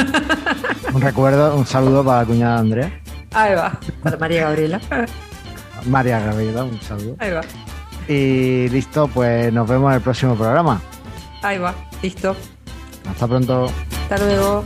un 0.94 1.00
recuerdo, 1.00 1.56
un 1.56 1.66
saludo 1.66 2.04
para 2.04 2.20
la 2.20 2.26
cuñada 2.26 2.58
Andrea. 2.58 3.00
Ahí 3.32 3.54
va, 3.54 3.78
para 4.02 4.16
María 4.16 4.42
Gabriela. 4.42 4.80
María 5.86 6.20
Gabriela, 6.20 6.64
un 6.64 6.80
saludo. 6.82 7.16
Ahí 7.18 7.30
va. 7.30 7.42
Y 8.08 8.68
listo, 8.68 9.08
pues 9.08 9.52
nos 9.52 9.68
vemos 9.68 9.90
en 9.90 9.96
el 9.96 10.02
próximo 10.02 10.34
programa. 10.34 10.80
Ahí 11.42 11.58
va, 11.58 11.74
listo. 12.02 12.36
Hasta 13.08 13.26
pronto. 13.26 13.70
Hasta 14.02 14.18
luego. 14.18 14.64